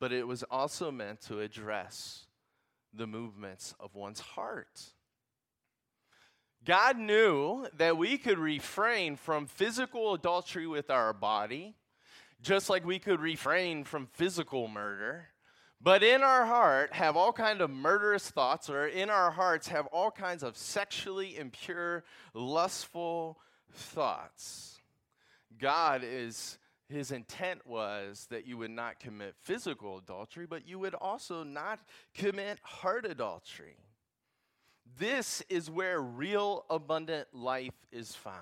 but 0.00 0.12
it 0.12 0.26
was 0.26 0.42
also 0.44 0.90
meant 0.90 1.20
to 1.22 1.40
address 1.40 2.26
the 2.92 3.06
movements 3.06 3.74
of 3.80 3.94
one's 3.94 4.20
heart. 4.20 4.80
God 6.64 6.98
knew 6.98 7.66
that 7.76 7.96
we 7.96 8.18
could 8.18 8.38
refrain 8.38 9.16
from 9.16 9.46
physical 9.46 10.14
adultery 10.14 10.66
with 10.66 10.90
our 10.90 11.12
body, 11.12 11.74
just 12.40 12.68
like 12.68 12.84
we 12.84 12.98
could 12.98 13.20
refrain 13.20 13.84
from 13.84 14.06
physical 14.06 14.68
murder 14.68 15.28
but 15.82 16.04
in 16.04 16.22
our 16.22 16.46
heart 16.46 16.92
have 16.92 17.16
all 17.16 17.32
kind 17.32 17.60
of 17.60 17.70
murderous 17.70 18.30
thoughts 18.30 18.70
or 18.70 18.86
in 18.86 19.10
our 19.10 19.30
hearts 19.30 19.68
have 19.68 19.86
all 19.86 20.10
kinds 20.10 20.42
of 20.42 20.56
sexually 20.56 21.36
impure 21.36 22.04
lustful 22.34 23.38
thoughts. 23.72 24.78
God 25.58 26.02
is 26.04 26.58
his 26.88 27.10
intent 27.10 27.66
was 27.66 28.26
that 28.30 28.46
you 28.46 28.58
would 28.58 28.70
not 28.70 29.00
commit 29.00 29.34
physical 29.42 29.98
adultery 29.98 30.46
but 30.46 30.68
you 30.68 30.78
would 30.78 30.94
also 30.94 31.42
not 31.42 31.80
commit 32.14 32.58
heart 32.62 33.04
adultery. 33.04 33.76
This 34.98 35.42
is 35.48 35.70
where 35.70 36.00
real 36.00 36.64
abundant 36.70 37.28
life 37.32 37.86
is 37.90 38.14
found. 38.14 38.36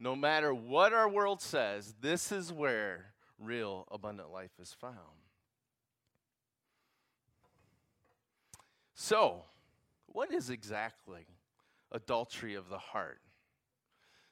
No 0.00 0.16
matter 0.16 0.52
what 0.54 0.92
our 0.92 1.08
world 1.08 1.40
says 1.40 1.94
this 2.00 2.32
is 2.32 2.52
where 2.52 3.12
real 3.38 3.86
abundant 3.92 4.32
life 4.32 4.58
is 4.60 4.72
found 4.72 5.17
So, 9.00 9.44
what 10.06 10.32
is 10.32 10.50
exactly 10.50 11.24
adultery 11.92 12.56
of 12.56 12.68
the 12.68 12.78
heart? 12.78 13.20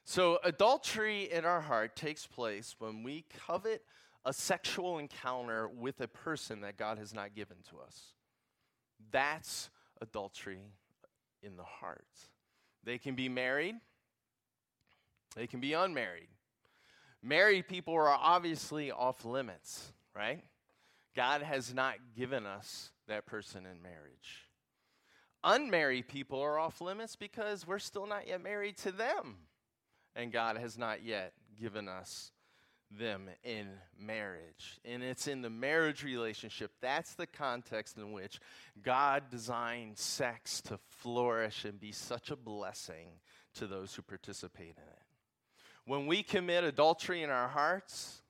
So, 0.03 0.39
adultery 0.43 1.31
in 1.31 1.45
our 1.45 1.61
heart 1.61 1.95
takes 1.95 2.27
place 2.27 2.75
when 2.77 3.01
we 3.01 3.23
covet 3.47 3.81
a 4.25 4.33
sexual 4.33 4.97
encounter 4.97 5.69
with 5.69 6.01
a 6.01 6.07
person 6.09 6.59
that 6.61 6.75
God 6.75 6.97
has 6.97 7.13
not 7.13 7.33
given 7.33 7.55
to 7.69 7.77
us. 7.79 8.07
That's 9.09 9.69
adultery 10.01 10.73
in 11.41 11.55
the 11.55 11.63
heart. 11.63 12.05
They 12.83 12.97
can 12.97 13.15
be 13.15 13.29
married, 13.29 13.75
they 15.33 15.47
can 15.47 15.61
be 15.61 15.71
unmarried. 15.71 16.27
Married 17.23 17.69
people 17.69 17.93
are 17.93 18.09
obviously 18.09 18.91
off 18.91 19.23
limits, 19.23 19.93
right? 20.13 20.43
God 21.15 21.41
has 21.41 21.73
not 21.73 21.95
given 22.17 22.45
us 22.45 22.91
that 23.07 23.25
person 23.25 23.65
in 23.65 23.81
marriage 23.81 24.46
unmarried 25.47 26.07
people 26.07 26.41
are 26.41 26.59
off 26.59 26.81
limits 26.81 27.15
because 27.15 27.65
we're 27.65 27.79
still 27.79 28.05
not 28.05 28.27
yet 28.27 28.43
married 28.43 28.77
to 28.77 28.91
them. 28.91 29.37
And 30.15 30.31
God 30.31 30.57
has 30.57 30.77
not 30.77 31.03
yet 31.03 31.33
given 31.59 31.87
us 31.87 32.31
them 32.89 33.29
in 33.43 33.67
marriage. 33.99 34.79
And 34.85 35.03
it's 35.03 35.27
in 35.27 35.41
the 35.41 35.49
marriage 35.49 36.03
relationship. 36.03 36.71
That's 36.81 37.15
the 37.15 37.27
context 37.27 37.97
in 37.97 38.11
which 38.11 38.39
God 38.81 39.23
designed 39.29 39.97
sex 39.97 40.61
to 40.61 40.77
flourish 40.89 41.65
and 41.65 41.79
be 41.79 41.91
such 41.91 42.31
a 42.31 42.35
blessing 42.35 43.07
to 43.55 43.67
those 43.67 43.93
who 43.95 44.01
participate 44.01 44.75
in 44.77 44.83
it. 44.83 45.03
When 45.85 46.07
we 46.07 46.23
commit 46.23 46.63
adultery 46.63 47.23
in 47.23 47.29
our 47.29 47.47
hearts, 47.47 48.21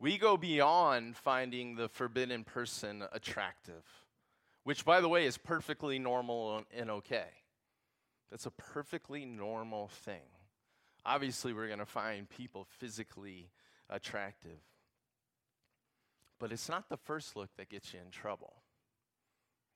we 0.00 0.16
go 0.16 0.36
beyond 0.36 1.16
finding 1.16 1.74
the 1.74 1.88
forbidden 1.88 2.44
person 2.44 3.04
attractive, 3.12 3.82
which, 4.68 4.84
by 4.84 5.00
the 5.00 5.08
way, 5.08 5.24
is 5.24 5.38
perfectly 5.38 5.98
normal 5.98 6.62
and 6.76 6.90
okay. 6.90 7.24
That's 8.30 8.44
a 8.44 8.50
perfectly 8.50 9.24
normal 9.24 9.88
thing. 9.88 10.28
Obviously, 11.06 11.54
we're 11.54 11.68
going 11.68 11.78
to 11.78 11.86
find 11.86 12.28
people 12.28 12.66
physically 12.68 13.48
attractive. 13.88 14.60
But 16.38 16.52
it's 16.52 16.68
not 16.68 16.90
the 16.90 16.98
first 16.98 17.34
look 17.34 17.48
that 17.56 17.70
gets 17.70 17.94
you 17.94 18.00
in 18.04 18.10
trouble. 18.10 18.56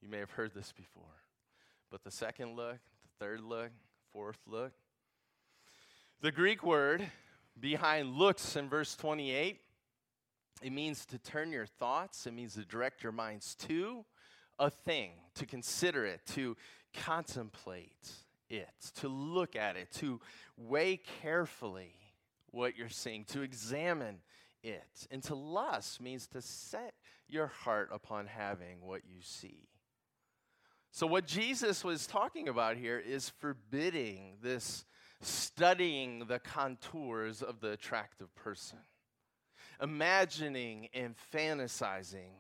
You 0.02 0.11
may 0.11 0.18
have 0.18 0.32
heard 0.32 0.52
this 0.54 0.72
before. 0.72 1.22
But 1.90 2.04
the 2.04 2.11
second 2.11 2.54
look, 2.54 2.76
the 2.76 3.25
third 3.25 3.40
look, 3.40 3.70
fourth 4.12 4.40
look. 4.46 4.72
The 6.20 6.32
Greek 6.32 6.62
word 6.62 7.08
behind 7.58 8.16
looks 8.16 8.56
in 8.56 8.68
verse 8.68 8.94
28, 8.94 9.58
it 10.61 10.70
means 10.70 11.06
to 11.06 11.18
turn 11.18 11.50
your 11.50 11.64
thoughts, 11.64 12.26
it 12.26 12.34
means 12.34 12.56
to 12.56 12.66
direct 12.66 13.02
your 13.02 13.12
minds 13.12 13.54
to 13.54 14.04
a 14.59 14.71
thing, 14.71 15.12
to 15.35 15.47
consider 15.47 16.04
it, 16.04 16.21
to 16.35 16.56
contemplate 16.94 18.11
it, 18.49 18.68
to 18.97 19.09
look 19.09 19.56
at 19.56 19.76
it, 19.76 19.90
to 19.92 20.21
weigh 20.56 21.00
carefully 21.23 21.94
what 22.50 22.76
you're 22.76 22.88
seeing, 22.88 23.25
to 23.25 23.42
examine 23.42 24.18
it. 24.62 25.06
And 25.11 25.23
to 25.25 25.35
lust 25.35 26.00
means 26.00 26.26
to 26.28 26.42
set 26.42 26.94
your 27.28 27.47
heart 27.47 27.88
upon 27.92 28.26
having 28.26 28.82
what 28.82 29.02
you 29.06 29.23
see. 29.23 29.68
So, 30.90 31.06
what 31.06 31.26
Jesus 31.26 31.82
was 31.82 32.06
talking 32.06 32.49
about 32.49 32.76
here 32.76 32.99
is 32.99 33.30
forbidding 33.30 34.37
this 34.42 34.85
studying 35.23 36.26
the 36.26 36.38
contours 36.38 37.42
of 37.42 37.61
the 37.61 37.71
attractive 37.71 38.35
person, 38.35 38.78
imagining 39.80 40.88
and 40.92 41.14
fantasizing 41.32 42.32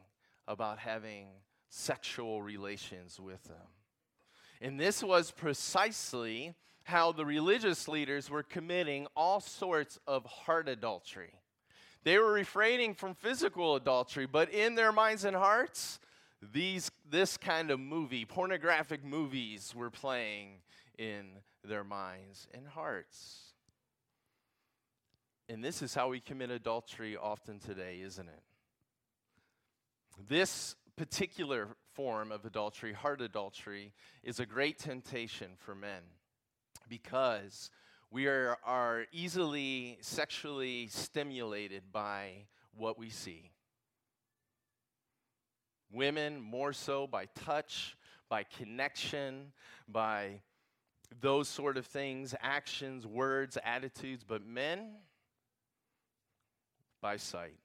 about 0.46 0.78
having 0.78 1.28
sexual 1.74 2.42
relations 2.42 3.18
with 3.18 3.42
them. 3.44 3.56
And 4.60 4.78
this 4.78 5.02
was 5.02 5.30
precisely 5.30 6.54
how 6.84 7.12
the 7.12 7.24
religious 7.24 7.88
leaders 7.88 8.28
were 8.28 8.42
committing 8.42 9.06
all 9.16 9.40
sorts 9.40 9.98
of 10.06 10.26
heart 10.26 10.68
adultery. 10.68 11.32
They 12.04 12.18
were 12.18 12.32
refraining 12.32 12.94
from 12.94 13.14
physical 13.14 13.74
adultery, 13.76 14.26
but 14.26 14.52
in 14.52 14.74
their 14.74 14.92
minds 14.92 15.24
and 15.24 15.34
hearts, 15.34 15.98
these, 16.52 16.90
this 17.08 17.38
kind 17.38 17.70
of 17.70 17.80
movie, 17.80 18.26
pornographic 18.26 19.02
movies, 19.02 19.72
were 19.74 19.90
playing 19.90 20.58
in 20.98 21.24
their 21.64 21.84
minds 21.84 22.48
and 22.52 22.68
hearts. 22.68 23.54
And 25.48 25.64
this 25.64 25.80
is 25.80 25.94
how 25.94 26.08
we 26.10 26.20
commit 26.20 26.50
adultery 26.50 27.16
often 27.16 27.60
today, 27.60 28.00
isn't 28.04 28.28
it? 28.28 28.42
This 30.28 30.76
particular 30.96 31.68
form 31.94 32.32
of 32.32 32.44
adultery, 32.44 32.92
heart 32.92 33.20
adultery, 33.20 33.92
is 34.22 34.40
a 34.40 34.46
great 34.46 34.78
temptation 34.78 35.52
for 35.56 35.74
men 35.74 36.02
because 36.88 37.70
we 38.10 38.26
are, 38.26 38.58
are 38.64 39.06
easily 39.12 39.98
sexually 40.02 40.86
stimulated 40.88 41.84
by 41.92 42.46
what 42.76 42.98
we 42.98 43.08
see. 43.08 43.50
Women, 45.90 46.40
more 46.40 46.72
so 46.72 47.06
by 47.06 47.26
touch, 47.34 47.96
by 48.28 48.44
connection, 48.44 49.52
by 49.88 50.40
those 51.20 51.48
sort 51.48 51.76
of 51.76 51.86
things, 51.86 52.34
actions, 52.40 53.06
words, 53.06 53.58
attitudes, 53.64 54.24
but 54.26 54.46
men, 54.46 54.94
by 57.00 57.16
sight. 57.16 57.61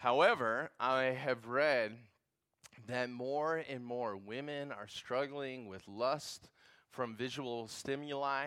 However, 0.00 0.70
I 0.80 1.02
have 1.02 1.46
read 1.46 1.92
that 2.86 3.10
more 3.10 3.62
and 3.68 3.84
more 3.84 4.16
women 4.16 4.72
are 4.72 4.86
struggling 4.88 5.66
with 5.66 5.86
lust 5.86 6.48
from 6.88 7.14
visual 7.14 7.68
stimuli. 7.68 8.46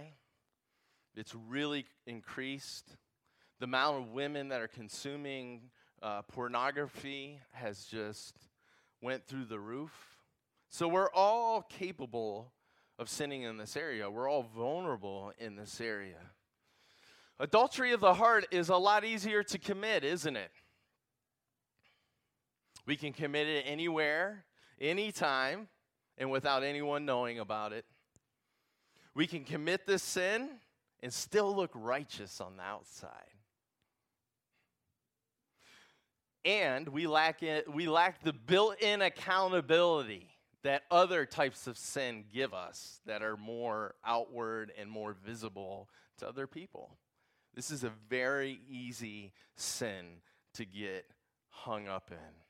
It's 1.16 1.36
really 1.36 1.86
increased. 2.08 2.98
The 3.60 3.66
amount 3.66 3.98
of 4.00 4.14
women 4.14 4.50
that 4.50 4.62
are 4.62 4.68
consuming 4.68 5.70
uh, 6.02 6.24
pornography 6.24 7.40
has 7.52 7.86
just 7.86 8.36
went 9.00 9.28
through 9.28 9.46
the 9.46 9.60
roof. 9.60 9.92
So 10.70 10.88
we're 10.88 11.12
all 11.12 11.62
capable 11.62 12.52
of 12.98 13.10
sinning 13.10 13.44
in 13.44 13.58
this 13.58 13.78
area. 13.78 14.10
We're 14.10 14.28
all 14.28 14.50
vulnerable 14.58 15.32
in 15.38 15.56
this 15.56 15.80
area. 15.80 16.18
Adultery 17.40 17.92
of 17.92 18.00
the 18.00 18.16
heart 18.16 18.48
is 18.50 18.70
a 18.70 18.78
lot 18.78 19.06
easier 19.06 19.44
to 19.44 19.60
commit, 19.60 20.04
isn't 20.04 20.36
it? 20.36 20.50
We 22.86 22.96
can 22.96 23.14
commit 23.14 23.48
it 23.48 23.64
anywhere, 23.68 24.46
anytime, 24.80 25.68
and 26.18 26.30
without 26.30 26.64
anyone 26.64 27.06
knowing 27.06 27.40
about 27.40 27.74
it. 27.74 27.86
We 29.16 29.28
can 29.28 29.44
commit 29.44 29.86
this 29.86 30.04
sin 30.04 30.50
and 31.02 31.14
still 31.14 31.56
look 31.56 31.72
righteous 31.74 32.42
on 32.42 32.58
the 32.58 32.64
outside. 32.64 33.12
And 36.46 36.90
we 36.90 37.08
lack, 37.08 37.42
it, 37.42 37.72
we 37.72 37.88
lack 37.88 38.22
the 38.22 38.34
built 38.34 38.82
in 38.82 39.02
accountability 39.02 40.30
that 40.64 40.84
other 40.92 41.26
types 41.26 41.68
of 41.68 41.78
sin 41.78 42.26
give 42.34 42.54
us 42.54 43.00
that 43.06 43.22
are 43.22 43.38
more 43.38 43.96
outward 44.06 44.72
and 44.78 44.90
more 44.90 45.16
visible 45.26 45.90
to 46.18 46.28
other 46.28 46.48
people. 46.48 46.98
This 47.54 47.70
is 47.70 47.84
a 47.84 47.92
very 48.10 48.60
easy 48.70 49.34
sin 49.56 50.22
to 50.56 50.66
get 50.66 51.06
hung 51.50 51.88
up 51.88 52.12
in. 52.12 52.43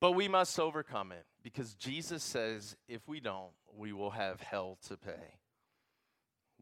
But 0.00 0.12
we 0.12 0.28
must 0.28 0.58
overcome 0.58 1.12
it 1.12 1.26
because 1.42 1.74
Jesus 1.74 2.22
says 2.22 2.76
if 2.88 3.06
we 3.06 3.20
don't, 3.20 3.50
we 3.76 3.92
will 3.92 4.10
have 4.10 4.40
hell 4.40 4.78
to 4.88 4.96
pay. 4.96 5.34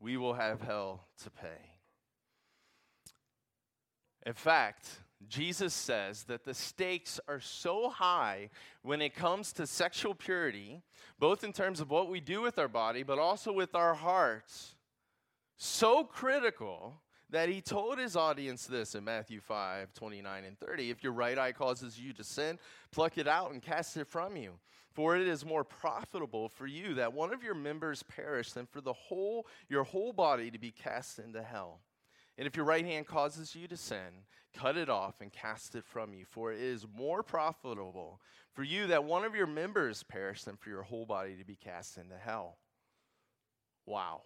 We 0.01 0.17
will 0.17 0.35
have 0.35 0.61
hell 0.61 1.07
to 1.23 1.31
pay. 1.31 1.73
In 4.27 4.35
fact, 4.35 4.89
Jesus 5.29 5.75
says 5.75 6.25
that 6.25 6.45
the 6.45 6.55
stakes 6.55 7.19
are 7.29 7.41
so 7.41 7.89
high 7.89 8.51
when 8.83 9.01
it 9.01 9.15
comes 9.15 9.53
to 9.55 9.67
sexual 9.67 10.15
purity, 10.15 10.83
both 11.19 11.43
in 11.43 11.53
terms 11.53 11.81
of 11.81 11.91
what 11.91 12.09
we 12.09 12.21
do 12.21 12.41
with 12.41 12.59
our 12.59 12.69
body, 12.69 13.03
but 13.03 13.19
also 13.19 13.53
with 13.53 13.75
our 13.75 13.95
hearts, 13.95 14.75
so 15.57 16.05
critical 16.05 17.01
that 17.31 17.49
he 17.49 17.61
told 17.61 17.99
his 17.99 18.17
audience 18.17 18.67
this 18.67 18.95
in 18.95 19.05
Matthew 19.05 19.41
5 19.41 19.93
29 19.95 20.45
and 20.45 20.59
30. 20.59 20.91
If 20.91 21.03
your 21.03 21.13
right 21.13 21.39
eye 21.39 21.53
causes 21.53 21.99
you 21.99 22.13
to 22.15 22.25
sin, 22.25 22.59
pluck 22.91 23.19
it 23.19 23.29
out 23.29 23.53
and 23.53 23.63
cast 23.63 23.97
it 23.97 24.07
from 24.07 24.37
you. 24.37 24.55
For 24.93 25.17
it 25.17 25.29
is 25.29 25.45
more 25.45 25.65
profitable 25.65 26.49
for 26.49 26.67
you 26.67 26.95
that 26.95 27.13
one 27.13 27.33
of 27.33 27.43
your 27.43 27.55
members 27.55 28.03
perish 28.03 28.53
than 28.53 28.67
for 28.67 28.81
the 28.81 28.93
whole 28.93 29.47
your 29.69 29.85
whole 29.85 30.13
body 30.13 30.51
to 30.51 30.59
be 30.59 30.71
cast 30.71 31.19
into 31.19 31.43
hell. 31.43 31.81
And 32.37 32.47
if 32.47 32.57
your 32.57 32.65
right 32.65 32.85
hand 32.85 33.07
causes 33.07 33.55
you 33.55 33.67
to 33.69 33.77
sin, 33.77 34.25
cut 34.57 34.77
it 34.77 34.89
off 34.89 35.21
and 35.21 35.33
cast 35.33 35.75
it 35.75 35.85
from 35.85 36.15
you. 36.15 36.25
For 36.25 36.53
it 36.53 36.61
is 36.61 36.87
more 36.97 37.23
profitable 37.23 38.21
for 38.53 38.63
you 38.63 38.87
that 38.89 39.05
one 39.05 39.25
of 39.25 39.35
your 39.35 39.47
members 39.47 40.03
perish 40.03 40.45
than 40.45 40.57
for 40.57 40.71
your 40.71 40.83
whole 40.83 41.05
body 41.05 41.37
to 41.37 41.45
be 41.45 41.57
cast 41.57 41.97
into 41.97 42.17
hell. 42.17 42.59
Wow. 43.87 44.23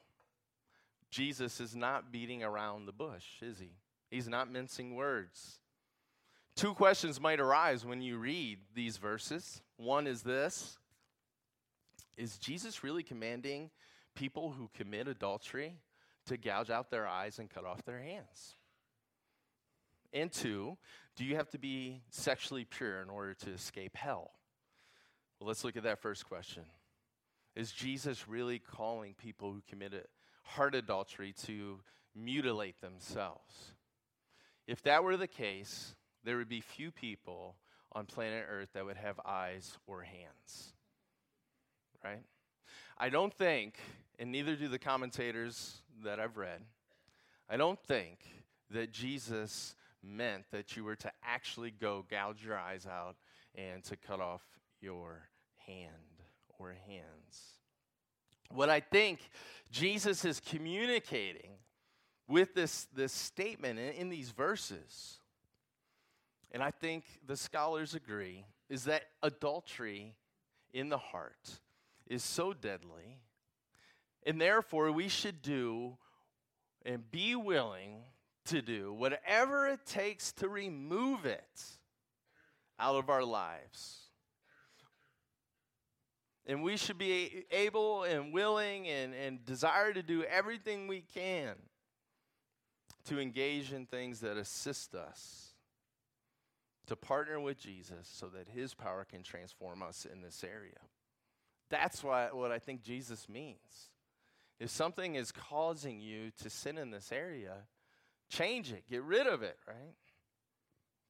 Jesus 1.12 1.61
is 1.61 1.77
not 1.77 2.11
beating 2.11 2.42
around 2.42 2.87
the 2.87 2.92
bush, 2.92 3.42
is 3.42 3.59
he? 3.59 3.75
He's 4.11 4.29
not 4.29 4.51
mincing 4.51 4.94
words. 4.94 5.61
Two 6.57 6.72
questions 6.72 7.20
might 7.20 7.38
arise 7.38 7.85
when 7.85 8.01
you 8.01 8.16
read 8.16 8.61
these 8.75 8.96
verses. 8.96 9.61
One 9.77 10.07
is 10.07 10.22
this 10.22 10.79
Is 12.16 12.38
Jesus 12.38 12.83
really 12.83 13.03
commanding 13.03 13.70
people 14.14 14.53
who 14.53 14.70
commit 14.75 15.07
adultery 15.07 15.75
to 16.27 16.38
gouge 16.38 16.70
out 16.70 16.90
their 16.90 17.07
eyes 17.07 17.38
and 17.38 17.51
cut 17.51 17.66
off 17.66 17.85
their 17.85 18.01
hands? 18.01 18.57
And 20.14 20.33
two, 20.33 20.79
do 21.14 21.25
you 21.25 21.37
have 21.37 21.51
to 21.51 21.59
be 21.59 22.01
sexually 22.09 22.64
pure 22.64 23.03
in 23.03 23.11
order 23.11 23.35
to 23.35 23.51
escape 23.51 23.96
hell? 23.96 24.31
Well, 25.38 25.48
let's 25.48 25.62
look 25.62 25.77
at 25.77 25.83
that 25.83 25.98
first 25.98 26.27
question. 26.27 26.64
Is 27.55 27.70
Jesus 27.70 28.29
really 28.29 28.59
calling 28.59 29.14
people 29.14 29.53
who 29.53 29.62
commit 29.68 29.92
heart 30.42 30.74
adultery 30.74 31.35
to 31.44 31.81
mutilate 32.14 32.81
themselves. 32.81 33.72
If 34.66 34.83
that 34.83 35.02
were 35.02 35.16
the 35.16 35.26
case, 35.26 35.94
there 36.24 36.37
would 36.37 36.48
be 36.48 36.61
few 36.61 36.90
people 36.90 37.57
on 37.92 38.07
planet 38.07 38.46
Earth 38.48 38.70
that 38.74 38.85
would 38.85 38.96
have 38.96 39.20
eyes 39.24 39.76
or 39.87 40.02
hands. 40.02 40.72
Right? 42.05 42.22
I 42.98 43.09
don't 43.09 43.33
think, 43.33 43.78
and 44.18 44.31
neither 44.31 44.57
do 44.57 44.68
the 44.68 44.78
commentators 44.78 45.83
that 46.05 46.20
I've 46.20 46.37
read, 46.37 46.61
I 47.48 47.57
don't 47.57 47.81
think 47.81 48.18
that 48.70 48.92
Jesus 48.92 49.74
meant 50.02 50.44
that 50.50 50.76
you 50.76 50.85
were 50.85 50.96
to 50.96 51.12
actually 51.24 51.70
go 51.70 52.05
gouge 52.11 52.44
your 52.44 52.59
eyes 52.59 52.87
out 52.87 53.16
and 53.55 53.85
to 53.85 53.96
cut 53.96 54.20
off 54.20 54.42
your 54.81 55.28
hand 55.66 55.88
or 56.59 56.74
hands. 56.87 57.62
What 58.55 58.69
I 58.69 58.81
think 58.81 59.21
Jesus 59.71 60.25
is 60.25 60.41
communicating 60.41 61.53
with 62.29 62.55
this, 62.55 62.87
this 62.95 63.12
statement 63.12 63.79
in, 63.79 63.93
in 63.93 64.09
these 64.11 64.31
verses, 64.31 65.19
and 66.51 66.62
I 66.62 66.71
think 66.71 67.05
the 67.27 67.37
scholars 67.37 67.95
agree, 67.95 68.45
is 68.69 68.85
that 68.85 69.05
adultery 69.23 70.15
in 70.73 70.88
the 70.88 70.99
heart 70.99 71.61
is 72.07 72.23
so 72.23 72.53
deadly, 72.53 73.21
and 74.25 74.41
therefore 74.41 74.93
we 74.93 75.09
should 75.09 75.41
do 75.43 75.97
and 76.85 77.11
be 77.11 77.35
willing 77.35 78.03
to 78.45 78.61
do 78.61 78.93
whatever 78.93 79.69
it 79.69 79.87
takes 79.87 80.33
to 80.33 80.49
remove 80.49 81.25
it 81.25 81.62
out 82.79 82.97
of 82.97 83.09
our 83.09 83.25
lives. 83.25 84.09
And 86.46 86.62
we 86.62 86.76
should 86.76 86.98
be 86.98 87.44
able 87.50 88.02
and 88.02 88.33
willing 88.33 88.88
and, 88.88 89.14
and 89.14 89.44
desire 89.44 89.92
to 89.92 90.02
do 90.02 90.24
everything 90.24 90.88
we 90.88 91.02
can 91.02 91.55
to 93.05 93.20
engage 93.20 93.72
in 93.72 93.87
things 93.87 94.20
that 94.20 94.37
assist 94.37 94.94
us 94.94 95.55
to 96.87 96.96
partner 96.96 97.40
with 97.40 97.59
Jesus 97.59 98.09
so 98.12 98.26
that 98.26 98.48
his 98.48 98.74
power 98.74 99.07
can 99.09 99.22
transform 99.22 99.83
us 99.83 100.07
in 100.11 100.20
this 100.20 100.44
area. 100.44 100.78
That's 101.70 102.02
why, 102.02 102.28
what 102.33 102.52
I 102.52 102.59
think 102.59 102.83
Jesus 102.83 103.28
means. 103.28 103.90
If 104.59 104.70
something 104.70 105.14
is 105.14 105.33
causing 105.33 106.00
you 106.00 106.31
to 106.42 106.50
sin 106.50 106.76
in 106.76 106.90
this 106.90 107.11
area, 107.11 107.55
change 108.28 108.72
it, 108.72 108.85
get 108.88 109.02
rid 109.02 109.26
of 109.26 109.42
it, 109.42 109.59
right? 109.66 109.94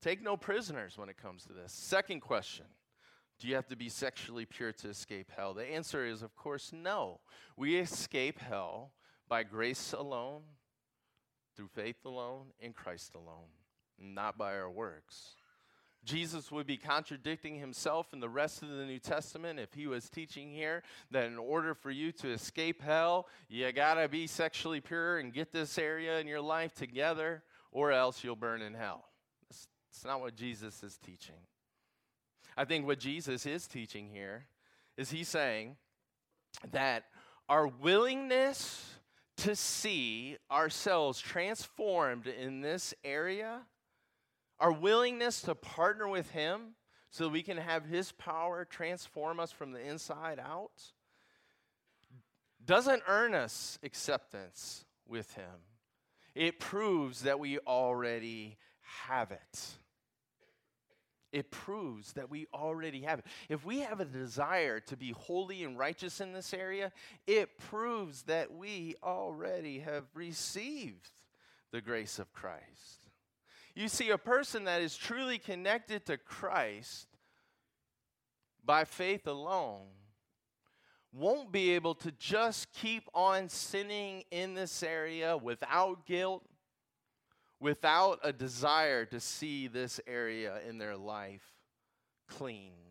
Take 0.01 0.23
no 0.23 0.37
prisoners 0.37 0.97
when 0.97 1.09
it 1.09 1.16
comes 1.16 1.45
to 1.45 1.53
this. 1.53 1.73
Second 1.73 2.21
question 2.21 2.66
Do 3.43 3.49
you 3.49 3.57
have 3.57 3.67
to 3.71 3.77
be 3.77 3.89
sexually 3.89 4.47
pure 4.47 4.71
to 4.71 4.91
escape 4.91 5.33
hell? 5.37 5.53
The 5.53 5.65
answer 5.65 6.07
is, 6.07 6.23
of 6.23 6.37
course, 6.37 6.71
no. 6.73 7.19
We 7.57 7.75
escape 7.75 8.39
hell 8.39 8.93
by 9.29 9.43
grace 9.43 9.93
alone, 9.93 10.43
through 11.57 11.71
faith 11.75 11.97
alone, 12.05 12.53
in 12.61 12.73
Christ 12.73 13.17
alone, 13.17 13.51
not 13.99 14.39
by 14.39 14.55
our 14.55 14.71
works. 14.71 15.35
Jesus 16.05 16.53
would 16.53 16.69
be 16.69 16.77
contradicting 16.77 17.59
himself 17.59 18.13
in 18.13 18.21
the 18.21 18.29
rest 18.29 18.63
of 18.63 18.69
the 18.69 18.87
New 18.87 19.01
Testament 19.01 19.59
if 19.59 19.75
he 19.75 19.89
was 19.89 20.09
teaching 20.09 20.53
here 20.53 20.85
that 21.11 21.25
in 21.25 21.37
order 21.37 21.75
for 21.75 21.91
you 21.91 22.13
to 22.13 22.31
escape 22.31 22.81
hell, 22.81 23.27
you 23.49 23.73
gotta 23.73 24.09
be 24.09 24.29
sexually 24.29 24.81
pure 24.81 25.19
and 25.19 25.33
get 25.33 25.51
this 25.51 25.79
area 25.79 26.21
in 26.21 26.29
your 26.29 26.41
life 26.41 26.75
together, 26.75 27.43
or 27.73 27.91
else 27.91 28.23
you'll 28.23 28.37
burn 28.37 28.63
in 28.63 28.75
hell. 28.75 29.05
That's, 29.49 29.67
that's 29.91 30.05
not 30.05 30.21
what 30.21 30.37
Jesus 30.37 30.85
is 30.85 30.97
teaching. 30.97 31.35
I 32.57 32.65
think 32.65 32.87
what 32.87 32.99
Jesus 32.99 33.47
is 33.47 33.67
teaching 33.67 34.09
here 34.09 34.47
is 34.97 35.11
he's 35.11 35.29
saying 35.29 35.77
that 36.71 37.05
our 37.49 37.67
willingness 37.67 38.95
to 39.38 39.57
see 39.57 40.37
ourselves 40.51 41.19
transformed 41.19 42.27
in 42.27 42.61
this 42.61 42.95
area 43.05 43.62
our 44.62 44.73
willingness 44.73 45.43
to 45.43 45.57
partner 45.57 46.07
with 46.07 46.31
Him 46.31 46.77
so 47.11 47.29
we 47.29 47.43
can 47.43 47.57
have 47.57 47.85
His 47.85 48.12
power 48.12 48.65
transform 48.65 49.41
us 49.41 49.51
from 49.51 49.73
the 49.73 49.81
inside 49.81 50.38
out 50.38 50.93
doesn't 52.65 53.03
earn 53.09 53.35
us 53.35 53.81
acceptance 53.83 54.85
with 55.09 55.35
Him. 55.35 55.67
It 56.37 56.61
proves 56.61 57.23
that 57.23 57.41
we 57.41 57.59
already 57.59 58.57
have 59.09 59.33
it. 59.33 59.69
It 61.33 61.51
proves 61.51 62.12
that 62.12 62.31
we 62.31 62.47
already 62.53 63.01
have 63.03 63.21
it. 63.21 63.27
If 63.49 63.64
we 63.64 63.81
have 63.81 64.01
a 64.01 64.05
desire 64.05 64.81
to 64.81 64.97
be 64.97 65.12
holy 65.12 65.64
and 65.64 65.79
righteous 65.79 66.21
in 66.21 66.33
this 66.33 66.53
area, 66.53 66.92
it 67.27 67.57
proves 67.59 68.23
that 68.25 68.53
we 68.53 68.97
already 69.03 69.81
have 69.81 70.05
received 70.14 71.11
the 71.71 71.81
grace 71.81 72.18
of 72.18 72.33
Christ. 72.33 73.09
You 73.75 73.88
see, 73.88 74.11
a 74.11 74.18
person 74.18 74.64
that 74.64 74.83
is 74.83 74.95
truly 74.95 75.38
connected 75.38 76.05
to 76.07 76.18
Christ 76.18 77.09
by 78.64 78.85
faith 78.85 79.27
alone 79.27 79.87
won't 81.12 81.53
be 81.53 81.73
able 81.73 81.95
to 81.95 82.11
just 82.12 82.73
keep 82.73 83.09
on 83.14 83.49
sinning 83.49 84.25
in 84.31 84.55
this 84.55 84.83
area 84.83 85.37
without 85.37 86.07
guilt, 86.07 86.45
without 87.62 88.18
a 88.22 88.33
desire 88.33 89.05
to 89.07 89.20
see 89.20 89.68
this 89.68 90.01
area 90.07 90.59
in 90.68 90.79
their 90.79 90.96
life 90.96 91.55
cleaned. 92.29 92.83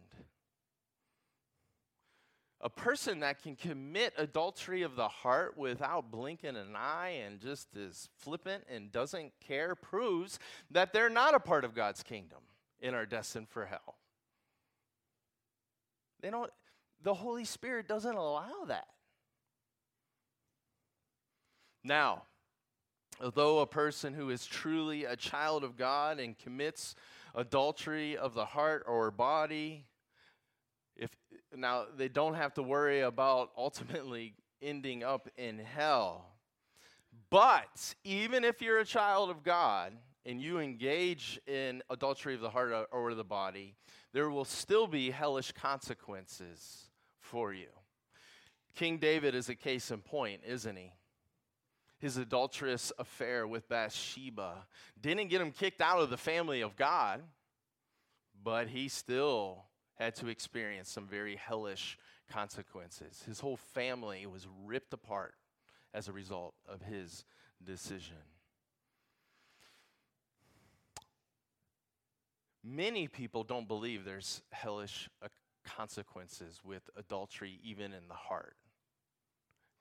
a 2.62 2.70
person 2.70 3.22
that 3.22 3.42
can 3.42 3.56
commit 3.56 4.14
adultery 4.18 4.84
of 4.84 4.96
the 4.96 5.08
heart 5.08 5.58
without 5.58 6.12
blinking 6.12 6.56
an 6.56 6.76
eye 6.76 7.22
and 7.26 7.40
just 7.40 7.76
is 7.76 8.08
flippant 8.18 8.64
and 8.70 8.92
doesn't 8.92 9.34
care 9.46 9.74
proves 9.76 10.38
that 10.70 10.94
they're 10.94 11.10
not 11.10 11.34
a 11.34 11.40
part 11.40 11.66
of 11.66 11.74
God's 11.74 12.04
kingdom 12.04 12.40
and 12.82 12.96
are 12.96 13.06
destined 13.06 13.50
for 13.50 13.66
hell. 13.66 13.98
They 16.22 16.30
don't 16.30 16.52
the 17.04 17.16
Holy 17.16 17.46
Spirit 17.46 17.88
doesn't 17.88 18.16
allow 18.16 18.66
that. 18.68 18.88
Now, 21.84 22.24
although 23.22 23.60
a 23.60 23.68
person 23.68 24.14
who 24.14 24.30
is 24.30 24.46
truly 24.46 25.06
a 25.06 25.16
child 25.16 25.64
of 25.64 25.78
God 25.78 26.20
and 26.20 26.38
commits 26.38 26.96
adultery 27.36 28.18
of 28.18 28.34
the 28.34 28.46
heart 28.46 28.84
or 28.88 29.12
body 29.12 29.86
if 30.96 31.10
now 31.56 31.86
they 31.96 32.08
don't 32.08 32.36
have 32.36 32.54
to 32.56 32.64
worry 32.64 33.02
about 33.02 33.52
ultimately 33.58 34.34
ending 34.62 35.04
up 35.04 35.28
in 35.38 35.60
hell. 35.60 36.26
But 37.30 37.96
even 38.04 38.44
if 38.44 38.62
you're 38.62 38.80
a 38.80 38.86
child 38.86 39.30
of 39.30 39.44
God 39.44 39.94
and 40.26 40.42
you 40.42 40.60
engage 40.60 41.40
in 41.48 41.82
adultery 41.90 42.36
of 42.36 42.42
the 42.42 42.50
heart 42.50 42.88
or 42.92 43.14
the 43.16 43.24
body, 43.24 43.76
there 44.14 44.30
will 44.30 44.46
still 44.46 44.86
be 44.86 45.10
hellish 45.10 45.52
consequences 45.54 46.90
for 47.20 47.54
you. 47.54 47.70
King 48.76 48.98
David 48.98 49.34
is 49.34 49.50
a 49.50 49.56
case 49.56 49.92
in 49.92 50.02
point, 50.02 50.42
isn't 50.46 50.76
he? 50.76 50.92
His 52.02 52.18
adulterous 52.18 52.92
affair 52.98 53.48
with 53.48 53.70
Bathsheba 53.70 54.66
didn't 55.00 55.28
get 55.28 55.40
him 55.40 55.52
kicked 55.52 55.82
out 55.82 56.00
of 56.00 56.10
the 56.10 56.18
family 56.18 56.62
of 56.62 56.76
God, 56.76 57.22
but 58.44 58.68
he 58.70 58.90
still 58.90 59.66
had 60.00 60.16
to 60.16 60.28
experience 60.28 60.90
some 60.90 61.06
very 61.06 61.36
hellish 61.36 62.00
consequences. 62.28 63.22
His 63.28 63.40
whole 63.40 63.56
family 63.56 64.26
was 64.26 64.48
ripped 64.66 64.94
apart 64.94 65.36
as 65.94 66.08
a 66.08 66.12
result 66.12 66.56
of 66.68 66.82
his 66.82 67.24
decision. 67.64 68.18
Many 72.64 73.08
people 73.08 73.44
don't 73.44 73.68
believe 73.68 74.06
there's 74.06 74.42
hellish 74.52 75.08
consequences 75.64 76.62
with 76.64 76.90
adultery, 76.98 77.60
even 77.64 77.94
in 77.94 78.08
the 78.08 78.16
heart 78.16 78.56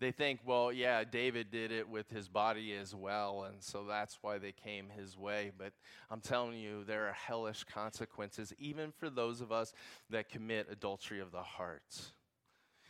they 0.00 0.10
think, 0.12 0.40
well, 0.46 0.72
yeah, 0.72 1.04
David 1.04 1.50
did 1.50 1.70
it 1.70 1.88
with 1.88 2.08
his 2.10 2.26
body 2.26 2.74
as 2.74 2.94
well, 2.94 3.44
and 3.44 3.62
so 3.62 3.84
that's 3.86 4.18
why 4.22 4.38
they 4.38 4.52
came 4.52 4.86
his 4.88 5.16
way. 5.16 5.52
But 5.56 5.72
I'm 6.10 6.22
telling 6.22 6.58
you, 6.58 6.84
there 6.84 7.06
are 7.08 7.12
hellish 7.12 7.64
consequences, 7.64 8.54
even 8.58 8.92
for 8.92 9.10
those 9.10 9.42
of 9.42 9.52
us 9.52 9.74
that 10.08 10.30
commit 10.30 10.68
adultery 10.70 11.20
of 11.20 11.32
the 11.32 11.42
heart. 11.42 11.82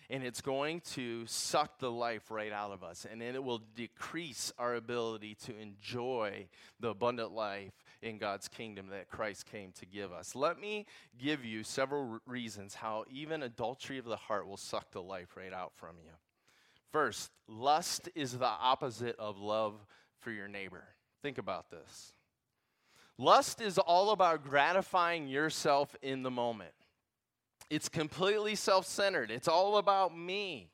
And 0.08 0.24
it's 0.24 0.40
going 0.40 0.80
to 0.92 1.24
suck 1.26 1.78
the 1.78 1.90
life 1.90 2.30
right 2.30 2.52
out 2.52 2.70
of 2.70 2.82
us, 2.84 3.06
and 3.10 3.22
it 3.22 3.42
will 3.42 3.62
decrease 3.76 4.52
our 4.58 4.76
ability 4.76 5.36
to 5.46 5.56
enjoy 5.56 6.46
the 6.78 6.88
abundant 6.88 7.32
life 7.32 7.72
in 8.02 8.18
God's 8.18 8.48
kingdom 8.48 8.88
that 8.90 9.08
Christ 9.08 9.46
came 9.50 9.72
to 9.78 9.86
give 9.86 10.12
us. 10.12 10.34
Let 10.34 10.60
me 10.60 10.86
give 11.18 11.44
you 11.44 11.62
several 11.64 12.20
reasons 12.26 12.74
how 12.74 13.04
even 13.10 13.42
adultery 13.42 13.98
of 13.98 14.04
the 14.04 14.16
heart 14.16 14.46
will 14.46 14.56
suck 14.56 14.90
the 14.92 15.02
life 15.02 15.36
right 15.36 15.52
out 15.52 15.72
from 15.76 15.96
you. 16.04 16.10
First, 16.92 17.30
lust 17.46 18.08
is 18.14 18.38
the 18.38 18.46
opposite 18.46 19.16
of 19.18 19.38
love 19.38 19.74
for 20.20 20.30
your 20.30 20.48
neighbor. 20.48 20.84
Think 21.22 21.38
about 21.38 21.70
this. 21.70 22.14
Lust 23.18 23.60
is 23.60 23.78
all 23.78 24.10
about 24.10 24.44
gratifying 24.44 25.28
yourself 25.28 25.94
in 26.02 26.22
the 26.22 26.30
moment. 26.30 26.72
It's 27.68 27.88
completely 27.88 28.54
self 28.54 28.86
centered, 28.86 29.30
it's 29.30 29.48
all 29.48 29.76
about 29.76 30.16
me. 30.16 30.70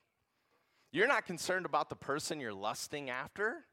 You're 0.92 1.08
not 1.08 1.26
concerned 1.26 1.66
about 1.66 1.90
the 1.90 1.96
person 1.96 2.40
you're 2.40 2.54
lusting 2.54 3.10
after. 3.10 3.66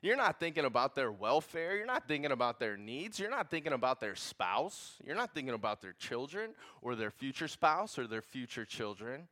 You're 0.00 0.16
not 0.16 0.38
thinking 0.38 0.64
about 0.64 0.94
their 0.94 1.10
welfare. 1.10 1.76
You're 1.76 1.86
not 1.86 2.06
thinking 2.06 2.30
about 2.30 2.60
their 2.60 2.76
needs. 2.76 3.18
You're 3.18 3.30
not 3.30 3.50
thinking 3.50 3.72
about 3.72 4.00
their 4.00 4.14
spouse. 4.14 4.94
You're 5.04 5.16
not 5.16 5.34
thinking 5.34 5.54
about 5.54 5.82
their 5.82 5.94
children 5.94 6.52
or 6.80 6.94
their 6.94 7.10
future 7.10 7.48
spouse 7.48 7.98
or 7.98 8.06
their 8.06 8.22
future 8.22 8.64
children. 8.64 9.26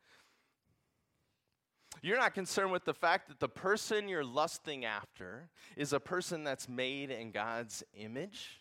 You're 2.05 2.19
not 2.19 2.35
concerned 2.35 2.71
with 2.71 2.85
the 2.85 2.93
fact 2.93 3.29
that 3.29 3.41
the 3.41 3.49
person 3.49 4.11
you're 4.11 4.23
lusting 4.23 4.85
after 4.85 5.49
is 5.75 5.95
a 5.95 5.99
person 5.99 6.45
that's 6.45 6.69
made 6.69 7.11
in 7.11 7.31
God's 7.31 7.83
image, 7.95 8.61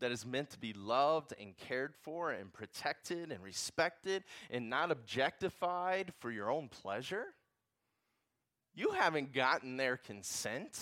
that 0.00 0.12
is 0.12 0.26
meant 0.26 0.50
to 0.50 0.58
be 0.58 0.74
loved 0.74 1.32
and 1.40 1.56
cared 1.56 1.94
for 1.94 2.30
and 2.30 2.52
protected 2.52 3.32
and 3.32 3.42
respected 3.42 4.22
and 4.50 4.68
not 4.68 4.90
objectified 4.90 6.12
for 6.18 6.30
your 6.30 6.50
own 6.50 6.68
pleasure. 6.68 7.28
You 8.74 8.90
haven't 8.90 9.32
gotten 9.32 9.78
their 9.78 9.96
consent. 9.96 10.78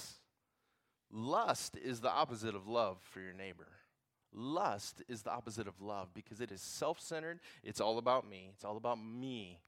Lust 1.12 1.76
is 1.76 2.00
the 2.00 2.10
opposite 2.10 2.56
of 2.56 2.66
love 2.66 2.98
for 3.12 3.20
your 3.20 3.32
neighbor. 3.32 3.68
Lust 4.34 5.04
is 5.06 5.22
the 5.22 5.30
opposite 5.30 5.68
of 5.68 5.80
love 5.80 6.08
because 6.14 6.40
it 6.40 6.50
is 6.50 6.60
self 6.60 6.98
centered. 6.98 7.38
It's 7.62 7.80
all 7.80 7.98
about 7.98 8.28
me. 8.28 8.50
It's 8.52 8.64
all 8.64 8.76
about 8.76 8.98
me 8.98 9.60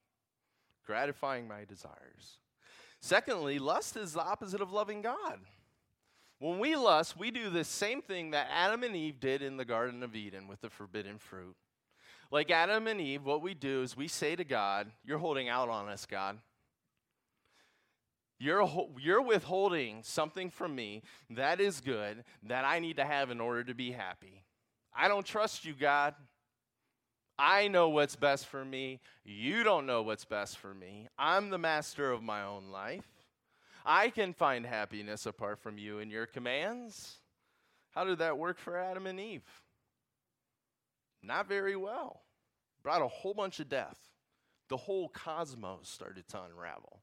gratifying 0.89 1.47
my 1.47 1.65
desires. 1.65 2.39
Secondly, 2.99 3.59
lust 3.59 3.95
is 3.95 4.13
the 4.13 4.23
opposite 4.23 4.59
of 4.59 4.71
loving 4.71 5.03
God. 5.03 5.37
When 6.39 6.57
we 6.57 6.75
lust, 6.75 7.15
we 7.15 7.29
do 7.29 7.51
the 7.51 7.63
same 7.63 8.01
thing 8.01 8.31
that 8.31 8.49
Adam 8.51 8.81
and 8.81 8.95
Eve 8.95 9.19
did 9.19 9.43
in 9.43 9.57
the 9.57 9.65
Garden 9.65 10.01
of 10.01 10.15
Eden 10.15 10.47
with 10.47 10.61
the 10.61 10.69
forbidden 10.71 11.19
fruit. 11.19 11.55
Like 12.31 12.49
Adam 12.49 12.87
and 12.87 12.99
Eve, 12.99 13.23
what 13.23 13.43
we 13.43 13.53
do 13.53 13.83
is 13.83 13.95
we 13.95 14.07
say 14.07 14.35
to 14.35 14.43
God, 14.43 14.89
You're 15.05 15.19
holding 15.19 15.47
out 15.47 15.69
on 15.69 15.89
us, 15.89 16.07
God. 16.07 16.39
You're, 18.39 18.67
you're 18.99 19.21
withholding 19.21 20.01
something 20.01 20.49
from 20.49 20.73
me 20.73 21.03
that 21.29 21.61
is 21.61 21.81
good 21.81 22.23
that 22.47 22.65
I 22.65 22.79
need 22.79 22.95
to 22.95 23.05
have 23.05 23.29
in 23.29 23.39
order 23.39 23.63
to 23.65 23.75
be 23.75 23.91
happy. 23.91 24.43
I 24.95 25.07
don't 25.07 25.25
trust 25.25 25.65
you, 25.65 25.75
God. 25.79 26.15
I 27.39 27.69
know 27.69 27.87
what's 27.87 28.17
best 28.17 28.47
for 28.47 28.65
me. 28.65 28.99
You 29.23 29.63
don't 29.63 29.85
know 29.85 30.01
what's 30.01 30.25
best 30.25 30.57
for 30.57 30.73
me. 30.73 31.07
I'm 31.17 31.49
the 31.49 31.57
master 31.57 32.11
of 32.11 32.21
my 32.21 32.43
own 32.43 32.65
life. 32.69 33.07
I 33.85 34.09
can 34.09 34.33
find 34.33 34.65
happiness 34.65 35.25
apart 35.25 35.59
from 35.59 35.77
you 35.77 35.99
and 35.99 36.11
your 36.11 36.25
commands. 36.25 37.19
How 37.91 38.03
did 38.03 38.19
that 38.19 38.37
work 38.37 38.59
for 38.59 38.77
Adam 38.77 39.07
and 39.07 39.21
Eve? 39.21 39.45
Not 41.23 41.47
very 41.47 41.77
well. 41.77 42.23
Brought 42.83 43.01
a 43.01 43.07
whole 43.07 43.33
bunch 43.33 43.61
of 43.61 43.69
death. 43.69 43.97
The 44.67 44.77
whole 44.77 45.07
cosmos 45.07 45.89
started 45.89 46.27
to 46.27 46.43
unravel. 46.43 46.99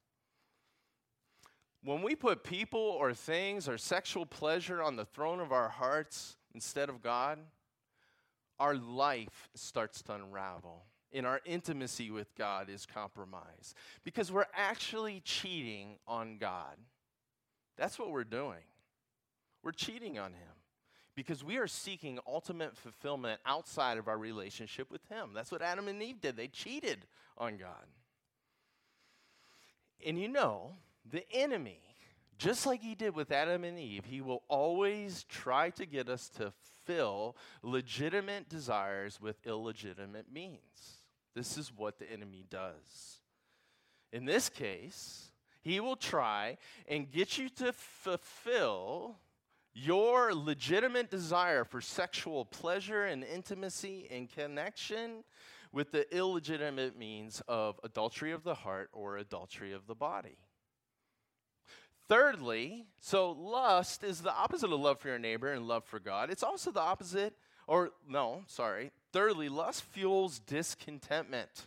When 1.83 2.03
we 2.03 2.15
put 2.15 2.45
people 2.45 2.81
or 2.81 3.15
things 3.15 3.69
or 3.69 3.79
sexual 3.79 4.27
pleasure 4.27 4.83
on 4.83 4.97
the 4.97 5.05
throne 5.07 5.41
of 5.41 5.51
our 5.51 5.71
hearts 5.71 6.37
instead 6.55 6.91
of 6.91 7.03
God, 7.03 7.39
our 8.59 8.75
life 8.75 9.49
starts 9.55 10.03
to 10.03 10.15
unravel 10.15 10.85
and 11.13 11.27
our 11.27 11.41
intimacy 11.45 12.11
with 12.11 12.35
God 12.37 12.69
is 12.69 12.87
compromised 12.87 13.75
because 14.05 14.31
we're 14.31 14.47
actually 14.55 15.21
cheating 15.25 15.97
on 16.07 16.39
God. 16.39 16.77
That's 17.77 17.99
what 17.99 18.11
we're 18.11 18.25
doing. 18.25 18.65
We're 19.63 19.73
cheating 19.73 20.19
on 20.19 20.33
Him 20.33 20.55
because 21.15 21.43
we 21.43 21.57
are 21.57 21.67
seeking 21.67 22.19
ultimate 22.27 22.77
fulfillment 22.77 23.41
outside 23.47 23.99
of 23.99 24.09
our 24.09 24.19
relationship 24.19 24.91
with 24.91 25.05
Him. 25.09 25.31
That's 25.35 25.51
what 25.51 25.63
Adam 25.63 25.89
and 25.89 26.03
Eve 26.03 26.21
did. 26.21 26.37
They 26.37 26.49
cheated 26.49 27.07
on 27.39 27.57
God. 27.57 27.87
And 30.07 30.19
you 30.21 30.29
know, 30.29 30.73
the 31.11 31.25
enemy, 31.33 31.81
just 32.39 32.67
like 32.67 32.83
he 32.83 32.95
did 32.95 33.15
with 33.15 33.33
Adam 33.33 33.65
and 33.65 33.79
Eve, 33.79 34.05
he 34.05 34.21
will 34.21 34.43
always 34.49 35.25
try 35.25 35.71
to 35.71 35.87
get 35.87 36.09
us 36.09 36.29
to 36.31 36.53
fill 36.85 37.37
legitimate 37.63 38.49
desires 38.49 39.21
with 39.21 39.37
illegitimate 39.47 40.27
means. 40.33 40.99
This 41.35 41.59
is 41.59 41.73
what 41.75 41.99
the 41.99 42.11
enemy 42.11 42.45
does. 42.49 43.21
In 44.13 44.25
this 44.25 44.49
case, 44.49 45.31
he 45.63 45.81
will 45.81 45.97
try 45.97 46.59
and 46.89 47.11
get 47.11 47.39
you 47.39 47.49
to 47.51 47.73
fulfill 47.73 49.17
your 49.75 50.35
legitimate 50.35 51.11
desire 51.11 51.65
for 51.65 51.81
sexual 51.81 52.45
pleasure 52.45 53.05
and 53.05 53.23
intimacy 53.23 54.09
and 54.11 54.31
connection 54.31 55.25
with 55.73 55.93
the 55.93 56.17
illegitimate 56.17 56.97
means 56.97 57.43
of 57.49 57.79
adultery 57.85 58.33
of 58.33 58.43
the 58.43 58.55
heart 58.55 58.89
or 58.95 59.19
adultery 59.19 59.73
of 59.73 59.87
the 59.87 59.95
body. 59.95 60.39
Thirdly, 62.09 62.87
so 63.01 63.33
lust 63.33 64.05
is 64.05 64.21
the 64.21 64.33
opposite 64.33 64.73
of 64.73 64.79
love 64.81 65.01
for 65.01 65.09
your 65.09 65.19
neighbor 65.19 65.53
and 65.53 65.67
love 65.67 65.85
for 65.85 65.99
God. 65.99 66.31
It's 66.31 66.45
also 66.45 66.71
the 66.71 66.81
opposite, 66.81 67.35
or 67.67 67.91
no, 68.09 68.45
sorry. 68.47 68.93
Thirdly, 69.13 69.49
lust 69.49 69.83
fuels 69.83 70.39
discontentment. 70.39 71.67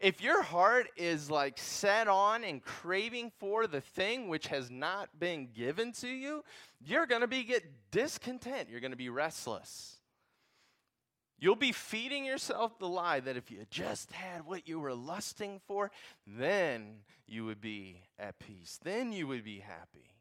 If 0.00 0.20
your 0.20 0.42
heart 0.42 0.88
is 0.96 1.30
like 1.30 1.56
set 1.56 2.08
on 2.08 2.44
and 2.44 2.62
craving 2.62 3.32
for 3.38 3.66
the 3.66 3.80
thing 3.80 4.28
which 4.28 4.48
has 4.48 4.70
not 4.70 5.08
been 5.18 5.48
given 5.54 5.92
to 5.92 6.08
you, 6.08 6.44
you're 6.84 7.06
going 7.06 7.22
to 7.22 7.26
be 7.26 7.44
get 7.44 7.64
discontent. 7.90 8.68
You're 8.68 8.80
going 8.80 8.90
to 8.90 8.96
be 8.96 9.08
restless. 9.08 9.95
You'll 11.38 11.54
be 11.56 11.72
feeding 11.72 12.24
yourself 12.24 12.78
the 12.78 12.88
lie 12.88 13.20
that 13.20 13.36
if 13.36 13.50
you 13.50 13.66
just 13.70 14.12
had 14.12 14.46
what 14.46 14.66
you 14.66 14.80
were 14.80 14.94
lusting 14.94 15.60
for, 15.66 15.90
then 16.26 17.00
you 17.26 17.44
would 17.44 17.60
be 17.60 18.00
at 18.18 18.38
peace. 18.38 18.78
Then 18.82 19.12
you 19.12 19.26
would 19.26 19.44
be 19.44 19.58
happy. 19.58 20.16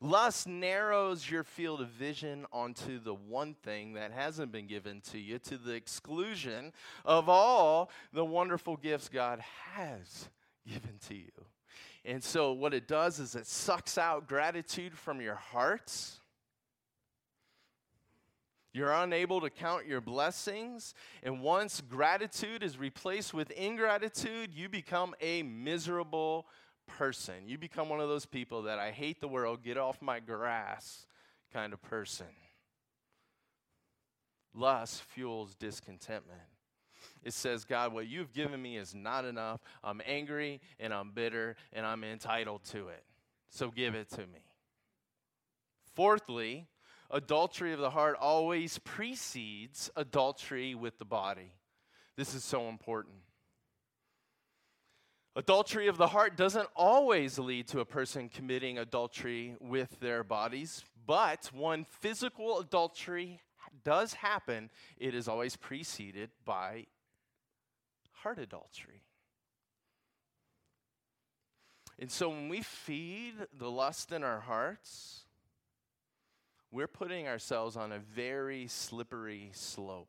Lust 0.00 0.46
narrows 0.46 1.30
your 1.30 1.44
field 1.44 1.80
of 1.80 1.88
vision 1.88 2.44
onto 2.52 2.98
the 2.98 3.14
one 3.14 3.54
thing 3.62 3.94
that 3.94 4.12
hasn't 4.12 4.52
been 4.52 4.66
given 4.66 5.00
to 5.12 5.18
you, 5.18 5.38
to 5.38 5.56
the 5.56 5.72
exclusion 5.72 6.72
of 7.04 7.28
all 7.28 7.90
the 8.12 8.24
wonderful 8.24 8.76
gifts 8.76 9.08
God 9.08 9.40
has 9.74 10.28
given 10.66 10.98
to 11.08 11.14
you. 11.14 11.30
And 12.04 12.22
so, 12.22 12.52
what 12.52 12.74
it 12.74 12.88
does 12.88 13.20
is 13.20 13.36
it 13.36 13.46
sucks 13.46 13.96
out 13.96 14.26
gratitude 14.26 14.98
from 14.98 15.20
your 15.20 15.36
hearts 15.36 16.18
you're 18.72 18.92
unable 18.92 19.40
to 19.42 19.50
count 19.50 19.86
your 19.86 20.00
blessings. 20.00 20.94
And 21.22 21.40
once 21.40 21.82
gratitude 21.82 22.62
is 22.62 22.78
replaced 22.78 23.34
with 23.34 23.50
ingratitude, 23.50 24.54
you 24.54 24.68
become 24.68 25.14
a 25.20 25.42
miserable 25.42 26.46
person. 26.86 27.46
You 27.46 27.58
become 27.58 27.88
one 27.88 28.00
of 28.00 28.08
those 28.08 28.26
people 28.26 28.62
that 28.62 28.78
I 28.78 28.90
hate 28.90 29.20
the 29.20 29.28
world, 29.28 29.62
get 29.62 29.76
off 29.76 30.00
my 30.00 30.20
grass 30.20 31.06
kind 31.52 31.72
of 31.72 31.82
person. 31.82 32.26
Lust 34.54 35.02
fuels 35.02 35.54
discontentment. 35.54 36.40
It 37.22 37.34
says, 37.34 37.64
God, 37.64 37.92
what 37.92 38.08
you've 38.08 38.32
given 38.32 38.60
me 38.60 38.76
is 38.76 38.94
not 38.94 39.24
enough. 39.24 39.60
I'm 39.82 40.00
angry 40.06 40.60
and 40.78 40.92
I'm 40.92 41.10
bitter 41.10 41.56
and 41.72 41.84
I'm 41.86 42.04
entitled 42.04 42.64
to 42.70 42.88
it. 42.88 43.04
So 43.48 43.70
give 43.70 43.94
it 43.94 44.08
to 44.10 44.20
me. 44.20 44.44
Fourthly, 45.94 46.68
adultery 47.12 47.72
of 47.72 47.78
the 47.78 47.90
heart 47.90 48.16
always 48.18 48.78
precedes 48.78 49.90
adultery 49.96 50.74
with 50.74 50.98
the 50.98 51.04
body. 51.04 51.52
This 52.16 52.34
is 52.34 52.42
so 52.42 52.68
important. 52.68 53.14
Adultery 55.34 55.88
of 55.88 55.96
the 55.96 56.08
heart 56.08 56.36
doesn't 56.36 56.68
always 56.74 57.38
lead 57.38 57.66
to 57.68 57.80
a 57.80 57.86
person 57.86 58.28
committing 58.28 58.78
adultery 58.78 59.54
with 59.60 59.98
their 60.00 60.24
bodies, 60.24 60.84
but 61.06 61.50
when 61.54 61.84
physical 61.84 62.58
adultery 62.58 63.40
does 63.82 64.12
happen, 64.12 64.68
it 64.98 65.14
is 65.14 65.28
always 65.28 65.56
preceded 65.56 66.30
by 66.44 66.86
heart 68.10 68.38
adultery. 68.38 69.02
And 71.98 72.10
so 72.10 72.28
when 72.28 72.48
we 72.48 72.62
feed 72.62 73.34
the 73.58 73.70
lust 73.70 74.12
in 74.12 74.22
our 74.22 74.40
hearts, 74.40 75.21
we're 76.72 76.88
putting 76.88 77.28
ourselves 77.28 77.76
on 77.76 77.92
a 77.92 77.98
very 77.98 78.66
slippery 78.66 79.50
slope. 79.52 80.08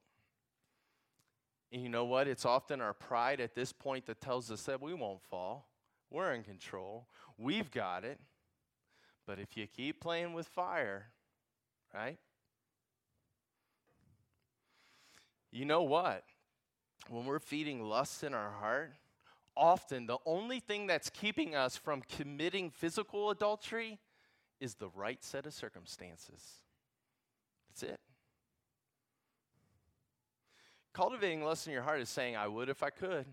And 1.71 1.83
you 1.83 1.89
know 1.89 2.05
what? 2.05 2.27
It's 2.27 2.45
often 2.45 2.79
our 2.79 2.93
pride 2.93 3.41
at 3.41 3.53
this 3.53 3.73
point 3.73 4.05
that 4.05 4.21
tells 4.21 4.49
us 4.49 4.63
that 4.63 4.81
we 4.81 4.93
won't 4.93 5.21
fall. 5.21 5.67
We're 6.09 6.31
in 6.33 6.43
control. 6.43 7.07
We've 7.37 7.69
got 7.69 8.05
it. 8.05 8.19
But 9.27 9.39
if 9.39 9.57
you 9.57 9.67
keep 9.67 9.99
playing 9.99 10.33
with 10.33 10.47
fire, 10.47 11.07
right? 11.93 12.17
You 15.51 15.65
know 15.65 15.83
what? 15.83 16.23
When 17.09 17.25
we're 17.25 17.39
feeding 17.39 17.83
lust 17.83 18.23
in 18.23 18.33
our 18.33 18.51
heart, 18.51 18.93
often 19.57 20.05
the 20.05 20.17
only 20.25 20.59
thing 20.59 20.87
that's 20.87 21.09
keeping 21.09 21.55
us 21.55 21.75
from 21.75 22.01
committing 22.01 22.69
physical 22.69 23.29
adultery 23.29 23.99
is 24.59 24.75
the 24.75 24.89
right 24.89 25.23
set 25.23 25.45
of 25.45 25.53
circumstances. 25.53 26.41
That's 27.69 27.83
it. 27.83 27.99
Cultivating 30.93 31.43
lust 31.43 31.65
in 31.65 31.73
your 31.73 31.81
heart 31.81 32.01
is 32.01 32.09
saying, 32.09 32.35
I 32.35 32.47
would 32.47 32.69
if 32.69 32.83
I 32.83 32.91
could, 32.91 33.25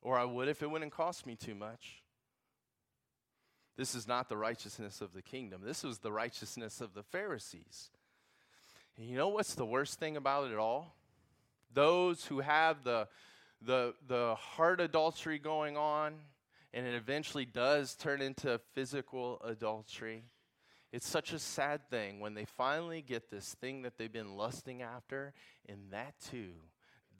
or 0.00 0.18
I 0.18 0.24
would 0.24 0.48
if 0.48 0.62
it 0.62 0.70
wouldn't 0.70 0.92
cost 0.92 1.26
me 1.26 1.36
too 1.36 1.54
much. 1.54 2.02
This 3.76 3.94
is 3.94 4.08
not 4.08 4.28
the 4.28 4.36
righteousness 4.36 5.00
of 5.00 5.12
the 5.12 5.22
kingdom. 5.22 5.62
This 5.64 5.82
was 5.82 5.98
the 5.98 6.12
righteousness 6.12 6.80
of 6.80 6.94
the 6.94 7.02
Pharisees. 7.02 7.90
And 8.96 9.06
you 9.06 9.16
know 9.16 9.28
what's 9.28 9.54
the 9.54 9.66
worst 9.66 9.98
thing 9.98 10.16
about 10.16 10.50
it 10.50 10.58
all? 10.58 10.94
Those 11.72 12.24
who 12.26 12.40
have 12.40 12.82
the, 12.84 13.08
the, 13.62 13.94
the 14.06 14.34
heart 14.34 14.80
adultery 14.80 15.38
going 15.38 15.76
on 15.76 16.14
and 16.72 16.86
it 16.86 16.94
eventually 16.94 17.44
does 17.44 17.94
turn 17.94 18.20
into 18.20 18.60
physical 18.74 19.40
adultery. 19.44 20.24
It's 20.92 21.08
such 21.08 21.32
a 21.32 21.38
sad 21.38 21.88
thing 21.88 22.20
when 22.20 22.34
they 22.34 22.44
finally 22.44 23.02
get 23.02 23.30
this 23.30 23.54
thing 23.60 23.82
that 23.82 23.96
they've 23.96 24.12
been 24.12 24.36
lusting 24.36 24.82
after, 24.82 25.32
and 25.68 25.78
that 25.90 26.14
too 26.30 26.54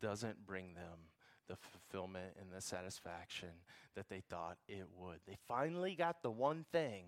doesn't 0.00 0.46
bring 0.46 0.74
them 0.74 1.08
the 1.48 1.56
fulfillment 1.56 2.36
and 2.40 2.50
the 2.52 2.60
satisfaction 2.60 3.48
that 3.96 4.08
they 4.08 4.22
thought 4.28 4.56
it 4.68 4.86
would. 4.96 5.18
They 5.26 5.36
finally 5.48 5.94
got 5.94 6.22
the 6.22 6.30
one 6.30 6.64
thing, 6.72 7.04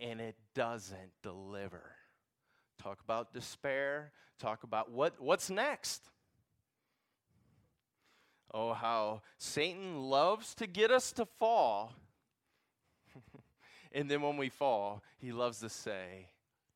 and 0.00 0.20
it 0.20 0.36
doesn't 0.54 1.12
deliver. 1.22 1.92
Talk 2.82 3.00
about 3.04 3.32
despair, 3.32 4.12
talk 4.38 4.62
about 4.64 4.90
what, 4.90 5.20
what's 5.20 5.50
next. 5.50 6.10
Oh, 8.56 8.72
how 8.72 9.22
Satan 9.36 10.04
loves 10.04 10.54
to 10.54 10.68
get 10.68 10.92
us 10.92 11.10
to 11.14 11.26
fall. 11.26 11.92
and 13.92 14.08
then 14.08 14.22
when 14.22 14.36
we 14.36 14.48
fall, 14.48 15.02
he 15.18 15.32
loves 15.32 15.58
to 15.58 15.68
say, 15.68 16.28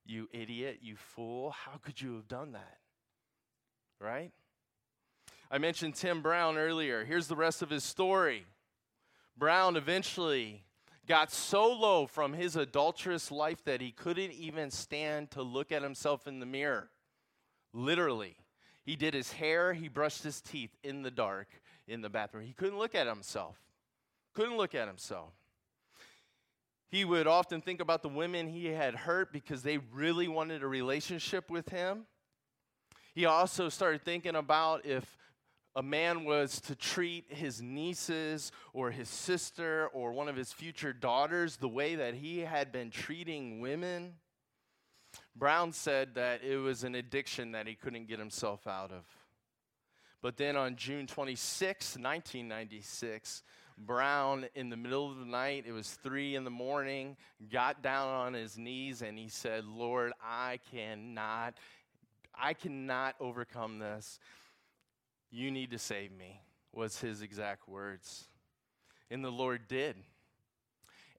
You 0.05 0.29
idiot, 0.33 0.81
you 0.83 0.97
fool, 0.97 1.51
how 1.51 1.79
could 1.81 2.01
you 2.01 2.17
have 2.17 2.27
done 2.27 2.51
that? 2.53 2.79
Right? 4.01 4.33
I 5.53 5.59
mentioned 5.59 5.95
Tim 5.95 6.21
Brown 6.21 6.59
earlier. 6.59 7.05
Here's 7.05 7.29
the 7.29 7.37
rest 7.37 7.63
of 7.63 7.71
his 7.71 7.85
story. 7.85 8.45
Brown 9.37 9.77
eventually 9.77 10.65
got 11.07 11.31
so 11.31 11.73
low 11.73 12.07
from 12.09 12.33
his 12.33 12.57
adulterous 12.57 13.31
life 13.31 13.63
that 13.65 13.81
he 13.81 13.93
couldn't 13.93 14.33
even 14.33 14.73
stand 14.73 15.31
to 15.31 15.43
look 15.43 15.71
at 15.71 15.83
himself 15.83 16.27
in 16.27 16.41
the 16.41 16.45
mirror. 16.45 16.91
Literally. 17.73 18.37
He 18.85 18.97
did 18.97 19.15
his 19.15 19.33
hair, 19.33 19.75
he 19.75 19.89
brushed 19.89 20.25
his 20.25 20.41
teeth 20.41 20.75
in 20.83 21.03
the 21.03 21.11
dark 21.11 21.49
in 21.89 22.01
the 22.01 22.09
bathroom. 22.09 22.45
He 22.45 22.53
couldn't 22.53 22.79
look 22.79 22.95
at 22.95 23.07
himself. 23.07 23.57
Couldn't 24.35 24.57
look 24.57 24.75
at 24.75 24.87
himself. 24.87 25.33
He 26.91 27.05
would 27.05 27.27
often 27.27 27.61
think 27.61 27.81
about 27.81 28.03
the 28.03 28.09
women 28.09 28.49
he 28.49 28.67
had 28.67 28.95
hurt 28.95 29.33
because 29.33 29.63
they 29.63 29.79
really 29.93 30.29
wanted 30.29 30.63
a 30.63 30.67
relationship 30.67 31.51
with 31.51 31.69
him. 31.69 32.07
He 33.15 33.27
also 33.27 33.69
started 33.69 34.05
thinking 34.05 34.37
about 34.37 34.87
if 34.87 35.05
a 35.77 35.83
man 35.83 36.25
was 36.25 36.61
to 36.63 36.75
treat 36.75 37.27
his 37.29 37.61
nieces 37.61 38.53
or 38.73 38.91
his 38.91 39.09
sister 39.09 39.89
or 39.93 40.13
one 40.13 40.29
of 40.29 40.37
his 40.37 40.53
future 40.53 40.93
daughters 40.93 41.57
the 41.57 41.69
way 41.69 41.95
that 41.95 42.15
he 42.15 42.41
had 42.41 42.73
been 42.73 42.91
treating 42.91 43.61
women. 43.61 44.15
Brown 45.37 45.73
said 45.73 46.15
that 46.15 46.43
it 46.43 46.57
was 46.57 46.85
an 46.85 46.95
addiction 46.95 47.53
that 47.53 47.67
he 47.67 47.75
couldn't 47.75 48.09
get 48.09 48.19
himself 48.19 48.67
out 48.67 48.91
of. 48.91 49.05
But 50.21 50.37
then 50.37 50.57
on 50.57 50.77
June 50.77 51.07
26, 51.07 51.97
1996, 51.97 53.43
Brown, 53.79 54.47
in 54.55 54.69
the 54.69 54.77
middle 54.77 55.11
of 55.11 55.19
the 55.19 55.25
night, 55.25 55.65
it 55.67 55.73
was 55.73 55.91
three 56.03 56.35
in 56.35 56.45
the 56.45 56.51
morning, 56.51 57.17
got 57.53 57.83
down 57.83 58.09
on 58.09 58.35
his 58.35 58.59
knees 58.59 59.03
and 59.03 59.17
he 59.17 59.29
said, 59.29 59.65
Lord, 59.65 60.13
I 60.23 60.59
cannot, 60.73 61.55
I 62.35 62.55
cannot 62.55 63.15
overcome 63.21 63.79
this. 63.79 64.19
You 65.31 65.51
need 65.51 65.71
to 65.71 65.79
save 65.79 66.11
me, 66.11 66.41
was 66.73 67.01
his 67.01 67.23
exact 67.23 67.69
words. 67.69 68.25
And 69.11 69.25
the 69.25 69.31
Lord 69.31 69.69
did. 69.69 69.97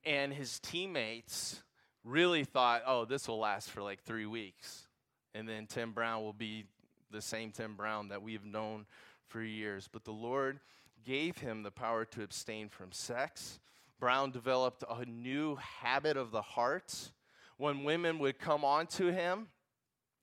And 0.03 0.33
his 0.33 0.59
teammates 0.59 1.61
really 2.03 2.43
thought, 2.43 2.81
oh, 2.85 3.05
this 3.05 3.27
will 3.27 3.39
last 3.39 3.69
for 3.69 3.81
like 3.81 4.03
three 4.03 4.25
weeks. 4.25 4.87
And 5.33 5.47
then 5.47 5.67
Tim 5.67 5.91
Brown 5.91 6.23
will 6.23 6.33
be 6.33 6.65
the 7.11 7.21
same 7.21 7.51
Tim 7.51 7.75
Brown 7.75 8.09
that 8.09 8.21
we've 8.21 8.45
known 8.45 8.85
for 9.27 9.41
years. 9.41 9.89
But 9.91 10.03
the 10.03 10.11
Lord 10.11 10.59
gave 11.05 11.37
him 11.37 11.63
the 11.63 11.71
power 11.71 12.05
to 12.05 12.23
abstain 12.23 12.69
from 12.69 12.91
sex. 12.91 13.59
Brown 13.99 14.31
developed 14.31 14.83
a 14.89 15.05
new 15.05 15.55
habit 15.55 16.17
of 16.17 16.31
the 16.31 16.41
heart. 16.41 17.11
When 17.57 17.83
women 17.83 18.19
would 18.19 18.39
come 18.39 18.63
on 18.63 18.87
to 18.87 19.07
him, 19.07 19.47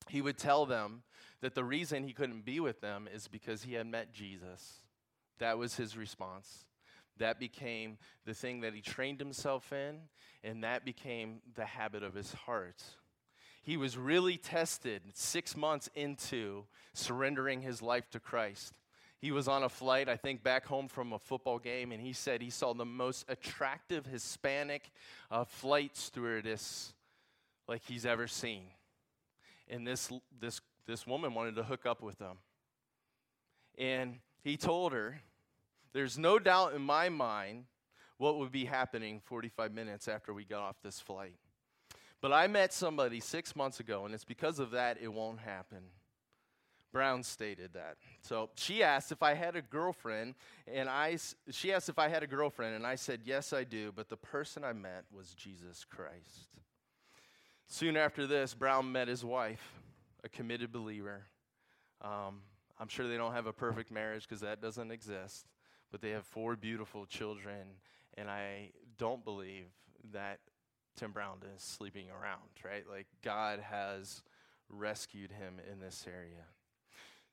he 0.09 0.23
would 0.23 0.39
tell 0.39 0.67
them 0.67 1.03
that 1.41 1.55
the 1.55 1.65
reason 1.65 2.05
he 2.05 2.13
couldn't 2.13 2.45
be 2.45 2.61
with 2.61 2.81
them 2.81 3.09
is 3.13 3.29
because 3.29 3.63
he 3.63 3.75
had 3.75 3.87
met 3.87 4.13
Jesus. 4.13 4.83
That 5.39 5.59
was 5.59 5.77
his 5.77 5.97
response. 5.97 6.65
That 7.19 7.39
became 7.39 7.99
the 8.25 8.35
thing 8.35 8.61
that 8.61 8.75
he 8.75 8.81
trained 8.81 9.21
himself 9.21 9.73
in, 9.73 10.01
and 10.43 10.65
that 10.65 10.85
became 10.85 11.41
the 11.55 11.65
habit 11.65 12.03
of 12.03 12.15
his 12.15 12.33
heart. 12.33 12.83
He 13.67 13.77
was 13.77 13.99
really 13.99 14.37
tested 14.37 15.03
six 15.13 15.57
months 15.57 15.91
into 15.97 16.67
surrendering 16.95 17.63
his 17.63 17.83
life 17.83 18.09
to 18.11 18.21
Christ. 18.21 18.73
He 19.19 19.33
was 19.33 19.49
on 19.49 19.65
a 19.65 19.69
flight, 19.69 20.09
I 20.09 20.17
think, 20.17 20.45
back 20.45 20.67
home 20.67 20.87
from 20.87 21.13
a 21.13 21.19
football 21.19 21.59
game, 21.59 21.91
and 21.91 22.01
he 22.01 22.13
said 22.13 22.41
he 22.41 22.51
saw 22.51 22.75
the 22.75 22.85
most 22.85 23.25
attractive 23.29 24.07
Hispanic 24.07 24.93
uh, 25.33 25.43
flight 25.43 25.97
stewardess 25.97 26.95
like 27.67 27.83
he's 27.89 28.07
ever 28.07 28.29
seen. 28.29 28.67
And 29.69 29.85
this, 29.85 30.13
this, 30.39 30.61
this 30.87 31.05
woman 31.05 31.35
wanted 31.35 31.57
to 31.57 31.65
hook 31.65 31.87
up 31.87 32.05
with 32.05 32.21
him. 32.21 32.39
And 33.77 34.21
he 34.45 34.57
told 34.57 34.93
her, 34.93 35.23
There's 35.93 36.17
no 36.17 36.39
doubt 36.39 36.75
in 36.75 36.83
my 36.83 37.09
mind 37.09 37.65
what 38.17 38.39
would 38.39 38.53
be 38.53 38.67
happening 38.67 39.21
45 39.25 39.73
minutes 39.73 40.07
after 40.07 40.33
we 40.33 40.45
got 40.45 40.61
off 40.61 40.77
this 40.85 41.01
flight. 41.01 41.35
But 42.21 42.33
I 42.33 42.47
met 42.47 42.73
somebody 42.73 43.21
six 43.21 43.55
months 43.55 43.81
ago, 43.81 44.05
and 44.05 44.15
it's 44.15 44.25
because 44.25 44.59
of 44.59 44.71
that 44.73 44.99
it 45.01 45.13
won't 45.13 45.41
happen. 45.41 45.83
Brown 46.93 47.23
stated 47.23 47.75
that. 47.75 47.97
So 48.23 48.49
she 48.55 48.83
asked 48.83 49.13
if 49.13 49.23
I 49.23 49.35
had 49.35 49.55
a 49.55 49.61
girlfriend, 49.61 50.35
and 50.67 50.89
I, 50.89 51.19
she 51.51 51.73
asked 51.73 51.89
if 51.91 51.99
I 51.99 52.09
had 52.09 52.23
a 52.23 52.27
girlfriend, 52.27 52.75
and 52.75 52.87
I 52.87 52.95
said, 52.95 53.21
Yes, 53.25 53.53
I 53.53 53.65
do, 53.65 53.93
but 53.95 54.09
the 54.09 54.17
person 54.17 54.65
I 54.65 54.73
met 54.73 55.05
was 55.13 55.35
Jesus 55.35 55.85
Christ. 55.85 56.57
Soon 57.67 57.97
after 57.97 58.27
this, 58.27 58.55
Brown 58.55 58.93
met 58.93 59.09
his 59.09 59.25
wife, 59.25 59.75
a 60.25 60.29
committed 60.29 60.73
believer. 60.73 61.25
Um, 62.01 62.41
I'm 62.79 62.89
sure 62.89 63.09
they 63.09 63.17
don't 63.17 63.33
have 63.33 63.47
a 63.47 63.53
perfect 63.53 63.91
marriage 63.91 64.23
because 64.23 64.41
that 64.41 64.63
doesn't 64.63 64.91
exist, 64.91 65.47
but 65.91 66.01
they 66.01 66.11
have 66.11 66.25
four 66.25 66.57
beautiful 66.57 67.05
children, 67.05 67.67
and 68.17 68.31
I 68.31 68.71
don't 68.99 69.25
believe 69.25 69.67
that 70.13 70.39
Tim 70.97 71.13
Brown 71.13 71.39
is 71.55 71.63
sleeping 71.63 72.07
around, 72.11 72.41
right? 72.65 72.85
Like 72.91 73.07
God 73.23 73.61
has 73.61 74.23
rescued 74.69 75.31
him 75.31 75.61
in 75.71 75.79
this 75.79 76.07
area. 76.07 76.45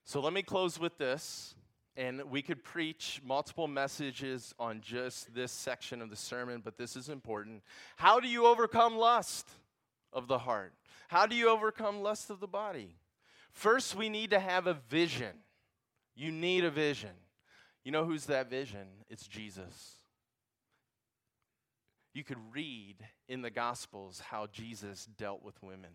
So 0.04 0.20
let 0.20 0.32
me 0.32 0.42
close 0.42 0.78
with 0.78 0.98
this. 0.98 1.54
And 1.96 2.24
we 2.24 2.42
could 2.42 2.64
preach 2.64 3.20
multiple 3.24 3.68
messages 3.68 4.52
on 4.58 4.80
just 4.80 5.32
this 5.32 5.52
section 5.52 6.02
of 6.02 6.10
the 6.10 6.16
sermon, 6.16 6.60
but 6.64 6.76
this 6.76 6.96
is 6.96 7.08
important. 7.08 7.62
How 7.96 8.18
do 8.18 8.26
you 8.26 8.46
overcome 8.46 8.96
lust 8.96 9.48
of 10.12 10.26
the 10.26 10.38
heart? 10.38 10.72
How 11.06 11.26
do 11.26 11.36
you 11.36 11.48
overcome 11.48 12.02
lust 12.02 12.30
of 12.30 12.40
the 12.40 12.48
body? 12.48 12.96
First, 13.52 13.94
we 13.94 14.08
need 14.08 14.30
to 14.30 14.40
have 14.40 14.66
a 14.66 14.74
vision. 14.74 15.36
You 16.16 16.32
need 16.32 16.64
a 16.64 16.70
vision. 16.70 17.10
You 17.84 17.92
know 17.92 18.04
who's 18.04 18.26
that 18.26 18.50
vision? 18.50 18.86
It's 19.08 19.28
Jesus. 19.28 20.03
You 22.14 22.22
could 22.22 22.38
read 22.52 22.96
in 23.28 23.42
the 23.42 23.50
Gospels 23.50 24.20
how 24.20 24.46
Jesus 24.46 25.06
dealt 25.18 25.42
with 25.42 25.60
women 25.62 25.90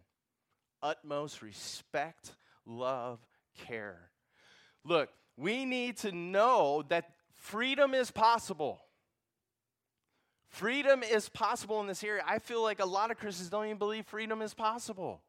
utmost 0.81 1.41
respect, 1.41 2.35
love, 2.65 3.19
care. 3.65 4.11
Look, 4.85 5.09
we 5.37 5.65
need 5.65 5.97
to 5.97 6.11
know 6.11 6.83
that 6.89 7.11
freedom 7.33 7.93
is 7.93 8.11
possible. 8.11 8.81
Freedom 10.47 11.03
is 11.03 11.29
possible 11.29 11.79
in 11.81 11.87
this 11.87 12.03
area. 12.03 12.23
I 12.25 12.39
feel 12.39 12.63
like 12.63 12.79
a 12.79 12.85
lot 12.85 13.11
of 13.11 13.17
Christians 13.17 13.49
don't 13.49 13.65
even 13.65 13.77
believe 13.77 14.05
freedom 14.05 14.41
is 14.41 14.53
possible. 14.53 15.21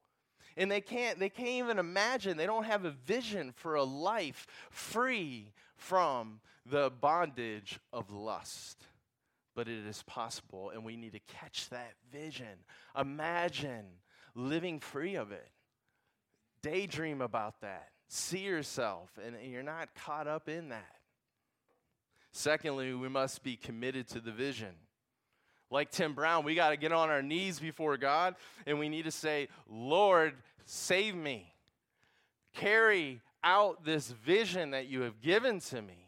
And 0.57 0.71
they 0.71 0.81
can't 0.81 1.19
they 1.19 1.29
can't 1.29 1.49
even 1.49 1.79
imagine. 1.79 2.37
They 2.37 2.47
don't 2.47 2.65
have 2.65 2.85
a 2.85 2.91
vision 2.91 3.53
for 3.55 3.75
a 3.75 3.85
life 3.85 4.47
free 4.71 5.53
from 5.77 6.41
the 6.67 6.91
bondage 6.91 7.79
of 7.93 8.11
lust 8.11 8.87
but 9.61 9.69
it 9.69 9.87
is 9.87 10.03
possible, 10.05 10.71
and 10.71 10.87
we 10.87 10.97
need 10.97 11.13
to 11.13 11.21
catch 11.39 11.69
that 11.69 11.93
vision. 12.11 12.65
Imagine 12.99 13.85
living 14.35 14.81
free 14.81 15.17
of 15.17 15.33
it. 15.33 15.51
Daydream 16.63 17.21
about 17.21 17.61
that. 17.61 17.91
See 18.09 18.39
yourself, 18.39 19.11
and 19.23 19.37
you're 19.53 19.63
not 19.63 19.95
caught 19.95 20.27
up 20.27 20.49
in 20.49 20.71
that. 20.71 20.97
Secondly, 22.33 22.95
we 22.95 23.11
must 23.11 23.43
be 23.43 23.55
committed 23.55 24.09
to 24.09 24.21
the 24.21 24.33
vision. 24.33 24.73
Like 25.71 25.91
Tim 25.91 26.15
Brown, 26.15 26.43
we 26.43 26.55
got 26.55 26.71
to 26.71 26.79
get 26.79 26.93
on 26.93 27.11
our 27.11 27.21
knees 27.21 27.61
before 27.61 27.99
God, 27.99 28.37
and 28.67 28.79
we 28.79 28.89
need 28.89 29.05
to 29.05 29.11
say, 29.11 29.49
Lord, 29.69 30.37
save 30.65 31.15
me. 31.15 31.53
Carry 32.55 33.21
out 33.45 33.85
this 33.85 34.11
vision 34.11 34.71
that 34.71 34.87
you 34.87 35.03
have 35.03 35.21
given 35.21 35.61
to 35.61 35.83
me. 35.83 36.00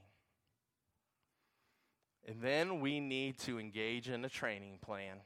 And 2.27 2.41
then 2.41 2.81
we 2.81 3.01
need 3.01 3.39
to 3.41 3.59
engage 3.59 4.09
in 4.09 4.25
a 4.25 4.29
training 4.29 4.79
plan. 4.81 5.19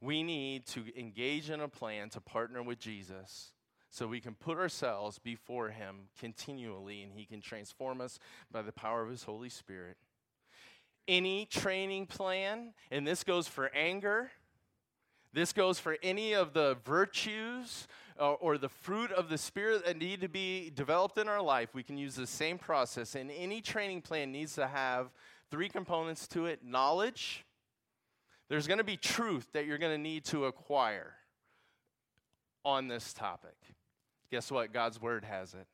We 0.00 0.22
need 0.22 0.66
to 0.68 0.84
engage 0.98 1.50
in 1.50 1.60
a 1.60 1.68
plan 1.68 2.10
to 2.10 2.20
partner 2.20 2.62
with 2.62 2.78
Jesus 2.78 3.52
so 3.90 4.06
we 4.06 4.20
can 4.20 4.34
put 4.34 4.58
ourselves 4.58 5.18
before 5.18 5.70
Him 5.70 6.08
continually 6.18 7.02
and 7.02 7.12
He 7.12 7.24
can 7.24 7.40
transform 7.40 8.00
us 8.00 8.18
by 8.50 8.62
the 8.62 8.72
power 8.72 9.02
of 9.02 9.10
His 9.10 9.24
Holy 9.24 9.48
Spirit. 9.48 9.96
any 11.08 11.46
training 11.46 12.04
plan, 12.04 12.74
and 12.90 13.06
this 13.06 13.22
goes 13.22 13.46
for 13.46 13.72
anger, 13.72 14.32
this 15.32 15.52
goes 15.52 15.78
for 15.78 15.96
any 16.02 16.32
of 16.32 16.52
the 16.52 16.78
virtues 16.84 17.86
or, 18.18 18.24
uh, 18.24 18.32
or, 18.34 18.58
the 18.58 18.68
fruit 18.68 19.12
of 19.12 19.28
the 19.28 19.36
Spirit 19.38 19.84
that 19.84 19.98
need 19.98 20.22
to 20.22 20.28
be 20.28 20.70
developed 20.74 21.18
in 21.18 21.28
our 21.28 21.42
life. 21.42 21.74
We 21.74 21.82
can 21.82 21.98
use 21.98 22.14
the 22.14 22.26
same 22.26 22.58
process, 22.58 23.14
and 23.14 23.30
any 23.30 23.60
training 23.60 24.00
plan 24.02 24.32
needs 24.32 24.54
to 24.54 24.66
have 24.66 25.10
three 25.50 25.68
components 25.68 26.26
to 26.28 26.46
it 26.46 26.64
knowledge. 26.64 27.44
There's 28.48 28.66
going 28.66 28.78
to 28.78 28.84
be 28.84 28.96
truth 28.96 29.48
that 29.52 29.66
you're 29.66 29.78
going 29.78 29.92
to 29.92 30.02
need 30.02 30.24
to 30.26 30.44
acquire 30.44 31.14
on 32.64 32.88
this 32.88 33.12
topic. 33.12 33.56
Guess 34.30 34.50
what? 34.50 34.72
God's 34.72 35.00
Word 35.00 35.24
has 35.24 35.54
it. 35.54 35.66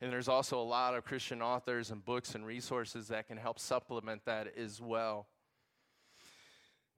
And 0.00 0.12
there's 0.12 0.28
also 0.28 0.60
a 0.60 0.62
lot 0.62 0.94
of 0.94 1.04
Christian 1.04 1.42
authors 1.42 1.90
and 1.90 2.04
books 2.04 2.34
and 2.34 2.46
resources 2.46 3.08
that 3.08 3.28
can 3.28 3.36
help 3.36 3.58
supplement 3.58 4.24
that 4.26 4.56
as 4.56 4.80
well. 4.80 5.26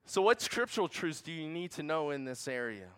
So, 0.05 0.21
what 0.21 0.39
scriptural 0.39 0.87
truths 0.87 1.21
do 1.21 1.31
you 1.31 1.49
need 1.49 1.71
to 1.71 1.83
know 1.83 2.11
in 2.11 2.25
this 2.25 2.47
area? 2.47 2.89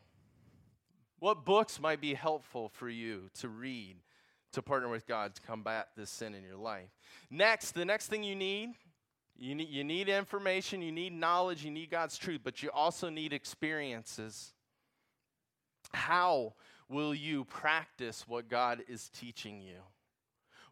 What 1.20 1.45
books 1.45 1.80
might 1.80 2.01
be 2.01 2.13
helpful 2.13 2.70
for 2.70 2.89
you 2.89 3.30
to 3.39 3.47
read 3.47 3.95
to 4.51 4.61
partner 4.61 4.89
with 4.89 5.07
God 5.07 5.34
to 5.36 5.41
combat 5.41 5.88
this 5.95 6.09
sin 6.09 6.36
in 6.36 6.43
your 6.43 6.57
life? 6.57 6.89
Next, 7.32 7.72
the 7.72 7.86
next 7.86 8.07
thing 8.07 8.24
you 8.24 8.36
need, 8.36 8.74
you 9.40 9.56
need, 9.56 9.70
you 9.70 9.84
need 9.84 10.10
information, 10.10 10.82
you 10.82 10.92
need 10.92 11.14
knowledge, 11.14 11.64
you 11.64 11.72
need 11.72 11.90
God's 11.90 12.18
truth, 12.18 12.42
but 12.44 12.64
you 12.64 12.72
also 12.72 13.10
need 13.10 13.34
experiences. 13.34 14.54
How 15.94 16.54
will 16.90 17.14
you 17.14 17.46
practice 17.46 18.26
what 18.28 18.50
God 18.50 18.84
is 18.88 19.10
teaching 19.10 19.62
you? 19.62 19.80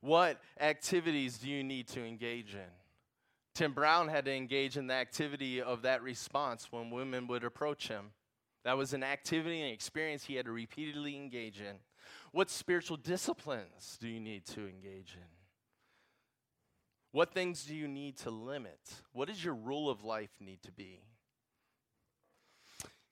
What 0.01 0.41
activities 0.59 1.38
do 1.38 1.49
you 1.49 1.63
need 1.63 1.88
to 1.89 2.03
engage 2.03 2.53
in? 2.53 2.72
Tim 3.53 3.74
Brown 3.74 4.09
had 4.09 4.26
to 4.26 4.34
engage 4.34 4.78
in 4.78 4.88
the 4.88 4.93
activity 4.93 5.61
of 5.61 5.82
that 5.84 6.03
response 6.03 6.68
when 6.72 6.89
women 6.91 7.28
would 7.28 7.43
approach 7.43 7.88
him. 7.88 8.11
That 8.66 8.78
was 8.78 8.93
an 8.93 9.03
activity 9.03 9.61
and 9.61 9.72
experience 9.72 10.26
he 10.26 10.36
had 10.36 10.45
to 10.45 10.51
repeatedly 10.51 11.16
engage 11.16 11.61
in. 11.61 11.78
What 12.32 12.49
spiritual 12.49 12.97
disciplines 12.97 13.97
do 13.99 14.07
you 14.07 14.20
need 14.20 14.45
to 14.47 14.68
engage 14.68 15.16
in? 15.16 15.44
What 17.16 17.34
things 17.34 17.63
do 17.63 17.74
you 17.74 17.88
need 17.88 18.18
to 18.18 18.30
limit? 18.30 18.78
What 19.13 19.30
does 19.30 19.41
your 19.41 19.53
rule 19.53 19.89
of 19.89 20.03
life 20.03 20.32
need 20.41 20.61
to 20.63 20.72
be? 20.74 20.99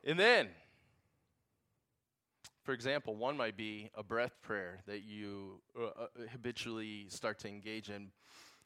And 0.04 0.20
then, 0.20 0.50
for 2.66 2.74
example, 2.74 3.16
one 3.16 3.38
might 3.38 3.56
be 3.56 3.92
a 3.96 4.04
breath 4.04 4.42
prayer 4.42 4.82
that 4.88 5.04
you 5.06 5.62
uh, 5.80 5.86
uh, 5.86 6.08
habitually 6.34 7.06
start 7.08 7.40
to 7.40 7.48
engage 7.48 7.90
in 7.90 8.10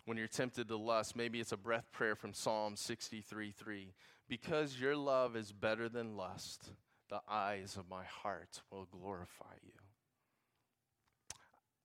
when 0.05 0.17
you're 0.17 0.25
tempted 0.25 0.69
to 0.69 0.75
lust. 0.75 1.15
Maybe 1.15 1.39
it's 1.39 1.51
a 1.51 1.57
breath 1.57 1.91
prayer 1.91 2.15
from 2.15 2.33
Psalm 2.33 2.75
63 2.75 3.51
3. 3.51 3.93
Because 4.27 4.79
your 4.79 4.95
love 4.95 5.35
is 5.35 5.51
better 5.51 5.87
than 5.87 6.17
lust, 6.17 6.71
the 7.11 7.21
eyes 7.29 7.77
of 7.77 7.87
my 7.87 8.05
heart 8.05 8.63
will 8.71 8.87
glorify 8.89 9.53
you. 9.63 9.73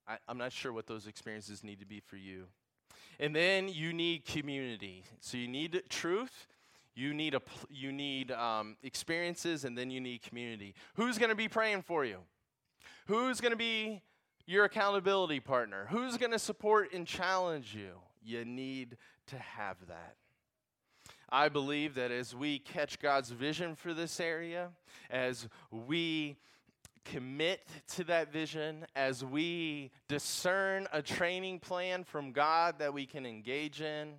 I, 0.08 0.16
I'm 0.26 0.38
not 0.38 0.52
sure 0.52 0.72
what 0.72 0.86
those 0.86 1.06
experiences 1.06 1.62
need 1.62 1.80
to 1.80 1.86
be 1.86 2.00
for 2.00 2.16
you. 2.16 2.46
And 3.22 3.34
then 3.34 3.68
you 3.68 3.94
need 3.94 4.26
community. 4.26 5.04
So 5.20 5.38
you 5.38 5.48
need 5.48 5.82
truth 5.88 6.46
you 6.94 7.14
need, 7.14 7.34
a, 7.34 7.40
you 7.70 7.92
need 7.92 8.30
um, 8.32 8.76
experiences 8.82 9.64
and 9.64 9.76
then 9.76 9.90
you 9.90 10.00
need 10.00 10.22
community. 10.22 10.74
Who's 10.94 11.18
going 11.18 11.30
to 11.30 11.36
be 11.36 11.48
praying 11.48 11.82
for 11.82 12.04
you? 12.04 12.18
Who's 13.06 13.40
going 13.40 13.52
to 13.52 13.56
be 13.56 14.02
your 14.46 14.64
accountability 14.64 15.40
partner? 15.40 15.86
Who's 15.90 16.16
going 16.16 16.32
to 16.32 16.38
support 16.38 16.92
and 16.92 17.06
challenge 17.06 17.74
you? 17.74 17.92
You 18.22 18.44
need 18.44 18.98
to 19.28 19.38
have 19.38 19.76
that. 19.88 20.16
I 21.30 21.48
believe 21.48 21.94
that 21.94 22.10
as 22.10 22.36
we 22.36 22.58
catch 22.58 23.00
God's 23.00 23.30
vision 23.30 23.74
for 23.74 23.94
this 23.94 24.20
area, 24.20 24.68
as 25.10 25.48
we 25.70 26.36
commit 27.04 27.66
to 27.94 28.04
that 28.04 28.32
vision, 28.32 28.86
as 28.94 29.24
we 29.24 29.90
discern 30.08 30.86
a 30.92 31.02
training 31.02 31.60
plan 31.60 32.04
from 32.04 32.32
God 32.32 32.78
that 32.78 32.94
we 32.94 33.06
can 33.06 33.26
engage 33.26 33.80
in, 33.80 34.14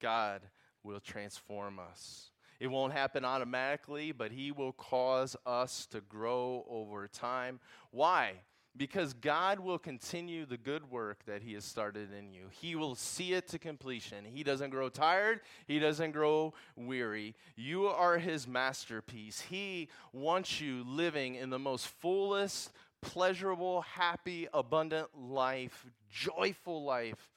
God 0.00 0.42
will 0.82 1.00
transform 1.00 1.78
us. 1.78 2.30
It 2.58 2.68
won't 2.68 2.92
happen 2.92 3.24
automatically, 3.24 4.12
but 4.12 4.32
He 4.32 4.50
will 4.50 4.72
cause 4.72 5.36
us 5.44 5.86
to 5.86 6.00
grow 6.00 6.64
over 6.68 7.06
time. 7.08 7.60
Why? 7.90 8.34
Because 8.76 9.14
God 9.14 9.60
will 9.60 9.78
continue 9.78 10.44
the 10.44 10.58
good 10.58 10.90
work 10.90 11.24
that 11.26 11.42
He 11.42 11.54
has 11.54 11.64
started 11.64 12.12
in 12.12 12.30
you. 12.30 12.48
He 12.50 12.76
will 12.76 12.94
see 12.94 13.32
it 13.32 13.48
to 13.48 13.58
completion. 13.58 14.24
He 14.24 14.42
doesn't 14.42 14.70
grow 14.70 14.88
tired, 14.88 15.40
He 15.66 15.78
doesn't 15.78 16.12
grow 16.12 16.52
weary. 16.76 17.34
You 17.56 17.86
are 17.86 18.18
His 18.18 18.46
masterpiece. 18.46 19.40
He 19.40 19.88
wants 20.12 20.60
you 20.60 20.84
living 20.86 21.36
in 21.36 21.50
the 21.50 21.58
most 21.58 21.88
fullest, 21.88 22.70
pleasurable, 23.00 23.82
happy, 23.82 24.48
abundant 24.52 25.08
life, 25.16 25.86
joyful 26.10 26.84
life 26.84 27.30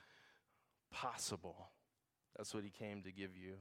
possible. 0.91 1.69
That's 2.37 2.53
what 2.53 2.63
he 2.63 2.69
came 2.69 3.03
to 3.03 3.11
give 3.11 3.37
you. 3.37 3.55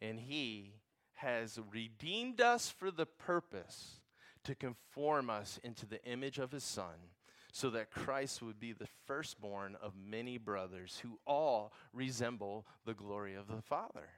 And 0.00 0.18
he 0.20 0.74
has 1.14 1.58
redeemed 1.72 2.40
us 2.40 2.68
for 2.70 2.90
the 2.90 3.06
purpose 3.06 4.00
to 4.44 4.54
conform 4.54 5.30
us 5.30 5.58
into 5.62 5.86
the 5.86 6.02
image 6.04 6.38
of 6.38 6.52
his 6.52 6.64
son, 6.64 7.10
so 7.52 7.70
that 7.70 7.90
Christ 7.90 8.42
would 8.42 8.58
be 8.58 8.72
the 8.72 8.88
firstborn 9.06 9.76
of 9.82 9.92
many 9.96 10.38
brothers 10.38 11.00
who 11.02 11.18
all 11.26 11.72
resemble 11.92 12.66
the 12.84 12.94
glory 12.94 13.34
of 13.34 13.48
the 13.48 13.62
Father. 13.62 14.08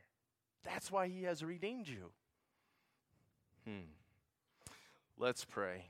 That's 0.65 0.91
why 0.91 1.09
he 1.09 1.25
has 1.25 1.43
redeemed 1.43 1.89
you. 1.89 2.11
Hmm. 3.67 3.91
Let's 5.19 5.45
pray. 5.45 5.87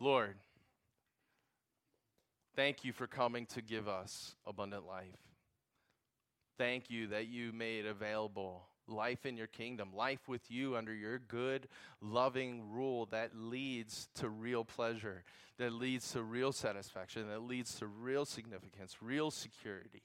Lord, 0.00 0.36
Thank 2.56 2.84
you 2.84 2.92
for 2.92 3.08
coming 3.08 3.46
to 3.46 3.62
give 3.62 3.88
us 3.88 4.36
abundant 4.46 4.86
life. 4.86 5.18
Thank 6.56 6.88
you 6.88 7.08
that 7.08 7.26
you 7.26 7.52
made 7.52 7.84
available 7.84 8.68
life 8.86 9.26
in 9.26 9.36
your 9.36 9.46
kingdom, 9.46 9.90
life 9.94 10.28
with 10.28 10.50
you 10.50 10.76
under 10.76 10.94
your 10.94 11.18
good, 11.18 11.68
loving 12.00 12.70
rule 12.70 13.06
that 13.06 13.30
leads 13.34 14.08
to 14.16 14.28
real 14.28 14.64
pleasure, 14.64 15.24
that 15.58 15.72
leads 15.72 16.12
to 16.12 16.22
real 16.22 16.52
satisfaction, 16.52 17.28
that 17.28 17.42
leads 17.42 17.74
to 17.76 17.86
real 17.86 18.24
significance, 18.24 18.96
real 19.00 19.30
security. 19.30 20.02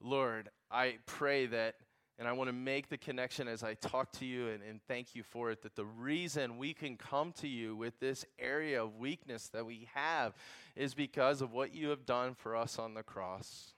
Lord, 0.00 0.50
I 0.70 0.98
pray 1.06 1.46
that 1.46 1.76
and 2.18 2.26
I 2.26 2.32
want 2.32 2.48
to 2.48 2.52
make 2.52 2.88
the 2.88 2.98
connection 2.98 3.46
as 3.46 3.62
I 3.62 3.74
talk 3.74 4.10
to 4.14 4.26
you 4.26 4.48
and, 4.48 4.60
and, 4.62 4.80
thank 4.88 5.14
you 5.14 5.22
for 5.22 5.52
it 5.52 5.62
that 5.62 5.76
the 5.76 5.84
reason 5.84 6.58
we 6.58 6.74
can 6.74 6.96
come 6.96 7.32
to 7.34 7.46
you 7.46 7.76
with 7.76 8.00
this 8.00 8.24
area 8.40 8.82
of 8.82 8.96
weakness 8.96 9.48
that 9.50 9.64
we 9.64 9.88
have 9.94 10.34
is 10.74 10.94
because 10.94 11.40
of 11.40 11.52
what 11.52 11.72
you 11.72 11.90
have 11.90 12.04
done 12.06 12.34
for 12.34 12.56
us 12.56 12.76
on 12.76 12.94
the 12.94 13.04
cross. 13.04 13.74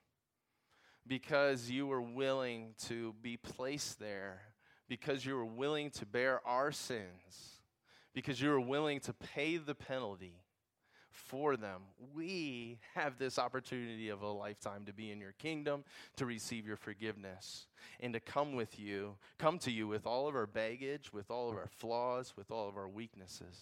Because 1.11 1.69
you 1.69 1.89
were 1.89 2.01
willing 2.01 2.75
to 2.87 3.17
be 3.21 3.37
placed 3.37 3.99
there, 3.99 4.43
because 4.89 5.27
you 5.27 5.35
were 5.35 5.45
willing 5.45 5.91
to 5.91 6.07
bear 6.07 6.41
our 6.47 6.71
sins, 6.71 7.59
because 8.15 8.41
you 8.41 8.49
were 8.49 8.61
willing 8.61 9.01
to 9.01 9.13
pay 9.13 9.57
the 9.57 9.75
penalty 9.75 10.37
for 11.11 11.57
them. 11.57 11.81
We 12.15 12.79
have 12.95 13.19
this 13.19 13.41
opportunity 13.41 14.09
of 14.09 14.23
a 14.23 14.29
lifetime 14.29 14.85
to 14.85 14.93
be 14.93 15.11
in 15.11 15.21
your 15.21 15.33
kingdom, 15.33 15.83
to 16.15 16.27
receive 16.27 16.65
your 16.65 16.77
forgiveness, 16.77 17.67
and 17.99 18.13
to 18.13 18.21
come 18.21 18.55
with 18.55 18.79
you, 18.79 19.17
come 19.37 19.59
to 19.59 19.73
you 19.73 19.89
with 19.89 20.07
all 20.07 20.29
of 20.29 20.37
our 20.37 20.47
baggage, 20.47 21.13
with 21.13 21.29
all 21.29 21.51
of 21.51 21.57
our 21.57 21.67
flaws, 21.67 22.35
with 22.37 22.53
all 22.53 22.69
of 22.69 22.77
our 22.77 22.89
weaknesses. 22.89 23.59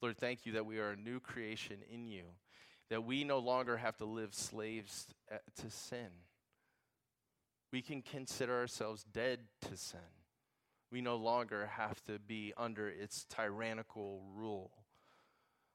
Lord, 0.00 0.16
thank 0.16 0.46
you 0.46 0.52
that 0.52 0.64
we 0.64 0.78
are 0.78 0.90
a 0.90 0.96
new 0.96 1.18
creation 1.18 1.78
in 1.92 2.06
you, 2.06 2.22
that 2.92 3.04
we 3.04 3.24
no 3.24 3.38
longer 3.38 3.78
have 3.78 3.96
to 3.96 4.04
live 4.04 4.34
slaves 4.34 5.06
uh, 5.32 5.36
to 5.56 5.70
sin. 5.70 6.08
We 7.72 7.80
can 7.80 8.02
consider 8.02 8.58
ourselves 8.58 9.02
dead 9.14 9.38
to 9.62 9.78
sin. 9.78 9.98
We 10.90 11.00
no 11.00 11.16
longer 11.16 11.70
have 11.78 12.04
to 12.04 12.18
be 12.18 12.52
under 12.54 12.90
its 12.90 13.24
tyrannical 13.24 14.20
rule. 14.36 14.72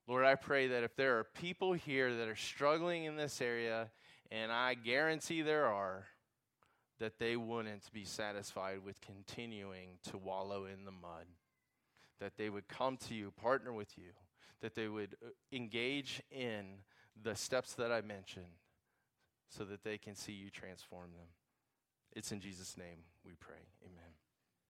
Lord, 0.07 0.25
I 0.25 0.35
pray 0.35 0.67
that 0.67 0.83
if 0.83 0.95
there 0.95 1.17
are 1.17 1.23
people 1.23 1.73
here 1.73 2.13
that 2.17 2.27
are 2.27 2.35
struggling 2.35 3.05
in 3.05 3.15
this 3.15 3.41
area, 3.41 3.89
and 4.29 4.51
I 4.51 4.75
guarantee 4.75 5.41
there 5.41 5.65
are, 5.65 6.05
that 6.99 7.17
they 7.17 7.35
wouldn't 7.35 7.91
be 7.91 8.05
satisfied 8.05 8.85
with 8.85 9.01
continuing 9.01 9.97
to 10.11 10.19
wallow 10.19 10.65
in 10.65 10.85
the 10.85 10.91
mud. 10.91 11.25
That 12.19 12.37
they 12.37 12.51
would 12.51 12.67
come 12.67 12.97
to 13.07 13.15
you, 13.15 13.31
partner 13.31 13.73
with 13.73 13.97
you, 13.97 14.11
that 14.61 14.75
they 14.75 14.87
would 14.87 15.15
uh, 15.25 15.29
engage 15.51 16.21
in 16.29 16.83
the 17.23 17.35
steps 17.35 17.73
that 17.75 17.91
I 17.91 18.01
mentioned 18.01 18.45
so 19.49 19.63
that 19.65 19.83
they 19.83 19.97
can 19.97 20.15
see 20.15 20.33
you 20.33 20.49
transform 20.49 21.11
them. 21.17 21.27
It's 22.15 22.31
in 22.31 22.39
Jesus' 22.39 22.77
name 22.77 23.05
we 23.25 23.33
pray. 23.39 23.63
Amen. 23.83 24.16